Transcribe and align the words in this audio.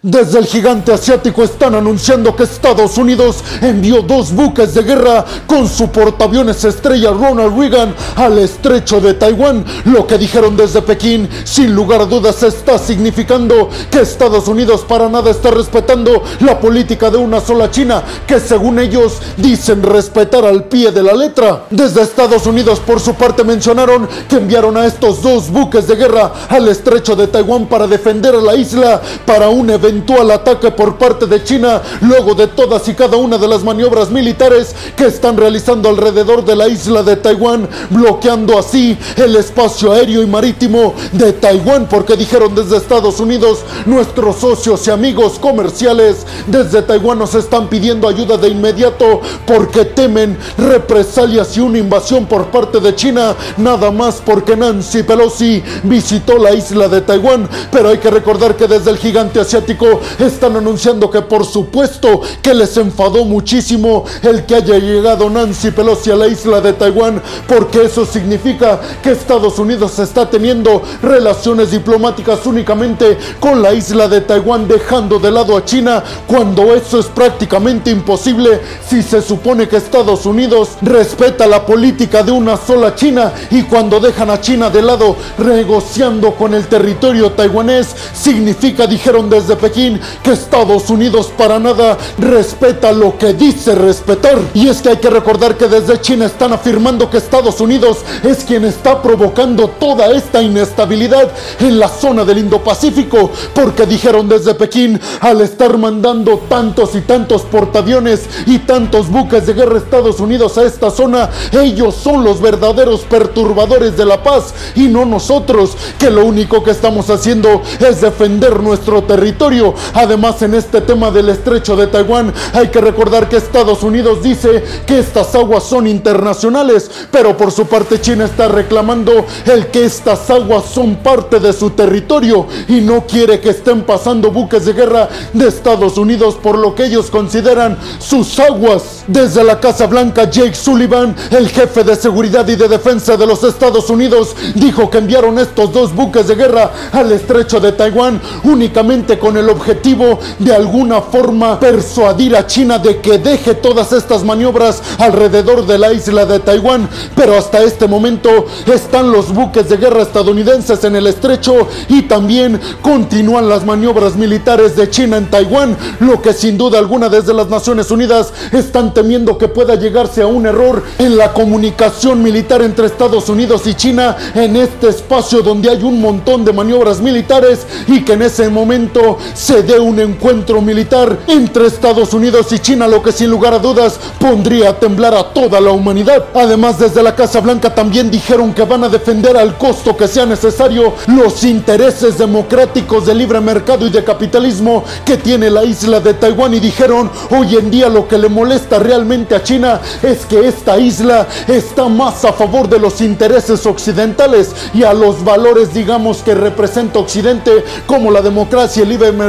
Desde 0.00 0.38
el 0.38 0.46
gigante 0.46 0.92
asiático 0.92 1.42
están 1.42 1.74
anunciando 1.74 2.36
que 2.36 2.44
Estados 2.44 2.96
Unidos 2.98 3.42
envió 3.60 4.00
dos 4.00 4.30
buques 4.30 4.72
de 4.72 4.84
guerra 4.84 5.24
con 5.44 5.68
su 5.68 5.90
portaaviones 5.90 6.62
estrella 6.62 7.10
Ronald 7.10 7.58
Reagan 7.58 7.96
al 8.14 8.38
estrecho 8.38 9.00
de 9.00 9.14
Taiwán. 9.14 9.64
Lo 9.86 10.06
que 10.06 10.16
dijeron 10.16 10.56
desde 10.56 10.82
Pekín, 10.82 11.28
sin 11.42 11.74
lugar 11.74 12.02
a 12.02 12.04
dudas, 12.04 12.44
está 12.44 12.78
significando 12.78 13.70
que 13.90 14.02
Estados 14.02 14.46
Unidos 14.46 14.84
para 14.88 15.08
nada 15.08 15.32
está 15.32 15.50
respetando 15.50 16.22
la 16.42 16.60
política 16.60 17.10
de 17.10 17.18
una 17.18 17.40
sola 17.40 17.68
China, 17.68 18.04
que 18.24 18.38
según 18.38 18.78
ellos 18.78 19.14
dicen 19.36 19.82
respetar 19.82 20.44
al 20.44 20.66
pie 20.66 20.92
de 20.92 21.02
la 21.02 21.12
letra. 21.12 21.64
Desde 21.70 22.02
Estados 22.02 22.46
Unidos, 22.46 22.78
por 22.78 23.00
su 23.00 23.14
parte, 23.14 23.42
mencionaron 23.42 24.08
que 24.28 24.36
enviaron 24.36 24.76
a 24.76 24.86
estos 24.86 25.22
dos 25.22 25.50
buques 25.50 25.88
de 25.88 25.96
guerra 25.96 26.32
al 26.48 26.68
estrecho 26.68 27.16
de 27.16 27.26
Taiwán 27.26 27.66
para 27.66 27.88
defender 27.88 28.36
a 28.36 28.40
la 28.40 28.54
isla 28.54 29.02
para 29.26 29.48
un 29.48 29.68
evento 29.70 29.87
eventual 29.88 30.30
ataque 30.30 30.70
por 30.70 30.96
parte 30.96 31.26
de 31.26 31.42
China 31.42 31.80
luego 32.02 32.34
de 32.34 32.46
todas 32.46 32.86
y 32.88 32.94
cada 32.94 33.16
una 33.16 33.38
de 33.38 33.48
las 33.48 33.64
maniobras 33.64 34.10
militares 34.10 34.74
que 34.94 35.06
están 35.06 35.36
realizando 35.36 35.88
alrededor 35.88 36.44
de 36.44 36.54
la 36.54 36.68
isla 36.68 37.02
de 37.02 37.16
Taiwán, 37.16 37.66
bloqueando 37.88 38.58
así 38.58 38.98
el 39.16 39.34
espacio 39.36 39.92
aéreo 39.92 40.22
y 40.22 40.26
marítimo 40.26 40.94
de 41.12 41.32
Taiwán, 41.32 41.88
porque 41.88 42.16
dijeron 42.16 42.54
desde 42.54 42.76
Estados 42.76 43.18
Unidos, 43.18 43.60
nuestros 43.86 44.36
socios 44.36 44.86
y 44.86 44.90
amigos 44.90 45.38
comerciales 45.38 46.26
desde 46.46 46.82
Taiwán 46.82 47.18
nos 47.18 47.34
están 47.34 47.68
pidiendo 47.68 48.08
ayuda 48.08 48.36
de 48.36 48.48
inmediato 48.48 49.22
porque 49.46 49.86
temen 49.86 50.36
represalias 50.58 51.56
y 51.56 51.60
una 51.60 51.78
invasión 51.78 52.26
por 52.26 52.48
parte 52.48 52.80
de 52.80 52.94
China, 52.94 53.34
nada 53.56 53.90
más 53.90 54.20
porque 54.24 54.54
Nancy 54.54 55.02
Pelosi 55.02 55.62
visitó 55.84 56.36
la 56.36 56.52
isla 56.52 56.88
de 56.88 57.00
Taiwán, 57.00 57.48
pero 57.72 57.88
hay 57.88 57.98
que 57.98 58.10
recordar 58.10 58.54
que 58.54 58.66
desde 58.66 58.90
el 58.90 58.98
gigante 58.98 59.40
asiático 59.40 59.77
están 60.18 60.56
anunciando 60.56 61.10
que 61.10 61.22
por 61.22 61.44
supuesto 61.44 62.20
que 62.42 62.54
les 62.54 62.76
enfadó 62.76 63.24
muchísimo 63.24 64.04
el 64.22 64.44
que 64.44 64.56
haya 64.56 64.78
llegado 64.78 65.30
Nancy 65.30 65.70
Pelosi 65.70 66.10
a 66.10 66.16
la 66.16 66.26
isla 66.26 66.60
de 66.60 66.72
Taiwán, 66.72 67.22
porque 67.46 67.84
eso 67.84 68.04
significa 68.04 68.80
que 69.02 69.12
Estados 69.12 69.58
Unidos 69.58 69.98
está 69.98 70.28
teniendo 70.28 70.82
relaciones 71.02 71.70
diplomáticas 71.70 72.44
únicamente 72.46 73.18
con 73.40 73.62
la 73.62 73.72
isla 73.72 74.08
de 74.08 74.20
Taiwán, 74.20 74.68
dejando 74.68 75.18
de 75.18 75.30
lado 75.30 75.56
a 75.56 75.64
China, 75.64 76.02
cuando 76.26 76.74
eso 76.74 76.98
es 76.98 77.06
prácticamente 77.06 77.90
imposible 77.90 78.60
si 78.88 79.02
se 79.02 79.22
supone 79.22 79.68
que 79.68 79.76
Estados 79.76 80.26
Unidos 80.26 80.70
respeta 80.82 81.46
la 81.46 81.64
política 81.64 82.22
de 82.22 82.32
una 82.32 82.56
sola 82.56 82.94
China 82.94 83.32
y 83.50 83.62
cuando 83.62 84.00
dejan 84.00 84.30
a 84.30 84.40
China 84.40 84.70
de 84.70 84.82
lado 84.82 85.16
negociando 85.38 86.34
con 86.34 86.54
el 86.54 86.66
territorio 86.66 87.32
taiwanés, 87.32 87.88
significa, 88.12 88.86
dijeron 88.86 89.30
desde 89.30 89.56
que 89.70 90.32
Estados 90.32 90.88
Unidos 90.90 91.30
para 91.36 91.58
nada 91.58 91.96
respeta 92.18 92.92
lo 92.92 93.18
que 93.18 93.34
dice 93.34 93.74
respetar. 93.74 94.38
Y 94.54 94.68
es 94.68 94.80
que 94.80 94.90
hay 94.90 94.96
que 94.96 95.10
recordar 95.10 95.56
que 95.56 95.68
desde 95.68 96.00
China 96.00 96.26
están 96.26 96.52
afirmando 96.52 97.10
que 97.10 97.18
Estados 97.18 97.60
Unidos 97.60 97.98
es 98.22 98.44
quien 98.44 98.64
está 98.64 99.02
provocando 99.02 99.68
toda 99.68 100.06
esta 100.12 100.42
inestabilidad 100.42 101.30
en 101.60 101.78
la 101.78 101.88
zona 101.88 102.24
del 102.24 102.38
Indo-Pacífico, 102.38 103.30
porque 103.54 103.86
dijeron 103.86 104.28
desde 104.28 104.54
Pekín, 104.54 105.00
al 105.20 105.40
estar 105.40 105.76
mandando 105.76 106.42
tantos 106.48 106.94
y 106.94 107.00
tantos 107.02 107.42
portaaviones 107.42 108.22
y 108.46 108.58
tantos 108.60 109.08
buques 109.08 109.46
de 109.46 109.54
guerra 109.54 109.78
Estados 109.78 110.20
Unidos 110.20 110.56
a 110.58 110.64
esta 110.64 110.90
zona, 110.90 111.30
ellos 111.52 111.94
son 111.94 112.24
los 112.24 112.40
verdaderos 112.40 113.00
perturbadores 113.02 113.96
de 113.96 114.04
la 114.04 114.22
paz 114.22 114.54
y 114.74 114.88
no 114.88 115.04
nosotros, 115.04 115.76
que 115.98 116.10
lo 116.10 116.24
único 116.24 116.62
que 116.62 116.70
estamos 116.70 117.10
haciendo 117.10 117.62
es 117.80 118.00
defender 118.00 118.62
nuestro 118.62 119.02
territorio 119.02 119.57
Además, 119.94 120.40
en 120.42 120.54
este 120.54 120.80
tema 120.80 121.10
del 121.10 121.28
estrecho 121.28 121.74
de 121.76 121.86
Taiwán, 121.88 122.32
hay 122.52 122.68
que 122.68 122.80
recordar 122.80 123.28
que 123.28 123.36
Estados 123.36 123.82
Unidos 123.82 124.22
dice 124.22 124.62
que 124.86 124.98
estas 124.98 125.34
aguas 125.34 125.64
son 125.64 125.86
internacionales, 125.86 126.90
pero 127.10 127.36
por 127.36 127.50
su 127.50 127.66
parte 127.66 128.00
China 128.00 128.24
está 128.24 128.48
reclamando 128.48 129.26
el 129.46 129.66
que 129.68 129.84
estas 129.84 130.30
aguas 130.30 130.64
son 130.66 130.96
parte 130.96 131.40
de 131.40 131.52
su 131.52 131.70
territorio 131.70 132.46
y 132.68 132.80
no 132.80 133.06
quiere 133.06 133.40
que 133.40 133.50
estén 133.50 133.82
pasando 133.82 134.30
buques 134.30 134.64
de 134.64 134.72
guerra 134.72 135.08
de 135.32 135.48
Estados 135.48 135.98
Unidos 135.98 136.36
por 136.40 136.58
lo 136.58 136.74
que 136.74 136.84
ellos 136.84 137.10
consideran 137.10 137.76
sus 137.98 138.38
aguas. 138.38 139.04
Desde 139.06 139.42
la 139.42 139.58
Casa 139.58 139.86
Blanca, 139.86 140.30
Jake 140.30 140.54
Sullivan, 140.54 141.16
el 141.30 141.48
jefe 141.48 141.82
de 141.82 141.96
seguridad 141.96 142.46
y 142.48 142.56
de 142.56 142.68
defensa 142.68 143.16
de 143.16 143.26
los 143.26 143.42
Estados 143.42 143.90
Unidos, 143.90 144.36
dijo 144.54 144.90
que 144.90 144.98
enviaron 144.98 145.38
estos 145.38 145.72
dos 145.72 145.94
buques 145.94 146.28
de 146.28 146.34
guerra 146.34 146.70
al 146.92 147.10
estrecho 147.12 147.58
de 147.60 147.72
Taiwán 147.72 148.20
únicamente 148.44 149.18
con 149.18 149.36
el 149.36 149.47
objetivo 149.48 150.18
de 150.38 150.54
alguna 150.54 151.00
forma 151.00 151.58
persuadir 151.58 152.36
a 152.36 152.46
China 152.46 152.78
de 152.78 153.00
que 153.00 153.18
deje 153.18 153.54
todas 153.54 153.92
estas 153.92 154.24
maniobras 154.24 154.82
alrededor 154.98 155.66
de 155.66 155.78
la 155.78 155.92
isla 155.92 156.26
de 156.26 156.38
Taiwán. 156.38 156.88
Pero 157.14 157.36
hasta 157.36 157.62
este 157.62 157.86
momento 157.86 158.46
están 158.66 159.10
los 159.10 159.32
buques 159.32 159.68
de 159.68 159.76
guerra 159.76 160.02
estadounidenses 160.02 160.84
en 160.84 160.96
el 160.96 161.06
estrecho 161.06 161.68
y 161.88 162.02
también 162.02 162.60
continúan 162.82 163.48
las 163.48 163.64
maniobras 163.64 164.16
militares 164.16 164.76
de 164.76 164.90
China 164.90 165.16
en 165.16 165.30
Taiwán, 165.30 165.76
lo 166.00 166.20
que 166.22 166.32
sin 166.32 166.58
duda 166.58 166.78
alguna 166.78 167.08
desde 167.08 167.34
las 167.34 167.48
Naciones 167.48 167.90
Unidas 167.90 168.32
están 168.52 168.94
temiendo 168.94 169.38
que 169.38 169.48
pueda 169.48 169.74
llegarse 169.74 170.22
a 170.22 170.26
un 170.26 170.46
error 170.46 170.82
en 170.98 171.16
la 171.16 171.32
comunicación 171.32 172.22
militar 172.22 172.62
entre 172.62 172.86
Estados 172.86 173.28
Unidos 173.28 173.66
y 173.66 173.74
China 173.74 174.16
en 174.34 174.56
este 174.56 174.88
espacio 174.88 175.42
donde 175.42 175.70
hay 175.70 175.82
un 175.82 176.00
montón 176.00 176.44
de 176.44 176.52
maniobras 176.52 177.00
militares 177.00 177.66
y 177.86 178.02
que 178.04 178.14
en 178.14 178.22
ese 178.22 178.48
momento 178.48 179.18
se 179.38 179.62
dé 179.62 179.78
un 179.78 180.00
encuentro 180.00 180.60
militar 180.60 181.16
entre 181.28 181.68
Estados 181.68 182.12
Unidos 182.12 182.52
y 182.52 182.58
China, 182.58 182.88
lo 182.88 183.00
que 183.00 183.12
sin 183.12 183.30
lugar 183.30 183.54
a 183.54 183.60
dudas 183.60 183.98
pondría 184.18 184.70
a 184.70 184.78
temblar 184.78 185.14
a 185.14 185.32
toda 185.32 185.60
la 185.60 185.70
humanidad. 185.70 186.24
Además, 186.34 186.78
desde 186.78 187.04
la 187.04 187.14
Casa 187.14 187.40
Blanca 187.40 187.72
también 187.72 188.10
dijeron 188.10 188.52
que 188.52 188.64
van 188.64 188.82
a 188.82 188.88
defender 188.88 189.36
al 189.36 189.56
costo 189.56 189.96
que 189.96 190.08
sea 190.08 190.26
necesario 190.26 190.94
los 191.06 191.44
intereses 191.44 192.18
democráticos 192.18 193.06
de 193.06 193.14
libre 193.14 193.40
mercado 193.40 193.86
y 193.86 193.90
de 193.90 194.02
capitalismo 194.02 194.84
que 195.04 195.16
tiene 195.16 195.50
la 195.50 195.64
isla 195.64 196.00
de 196.00 196.14
Taiwán 196.14 196.54
y 196.54 196.60
dijeron 196.60 197.10
hoy 197.30 197.56
en 197.56 197.70
día 197.70 197.88
lo 197.88 198.08
que 198.08 198.18
le 198.18 198.28
molesta 198.28 198.78
realmente 198.78 199.34
a 199.36 199.42
China 199.42 199.80
es 200.02 200.26
que 200.26 200.48
esta 200.48 200.78
isla 200.78 201.28
está 201.46 201.88
más 201.88 202.24
a 202.24 202.32
favor 202.32 202.68
de 202.68 202.80
los 202.80 203.00
intereses 203.00 203.64
occidentales 203.66 204.50
y 204.74 204.82
a 204.82 204.92
los 204.92 205.22
valores 205.22 205.72
digamos 205.72 206.18
que 206.18 206.34
representa 206.34 206.98
Occidente 206.98 207.64
como 207.86 208.10
la 208.10 208.20
democracia 208.20 208.80
y 208.80 208.82
el 208.82 208.88
libre 208.88 209.12
mercado, 209.12 209.27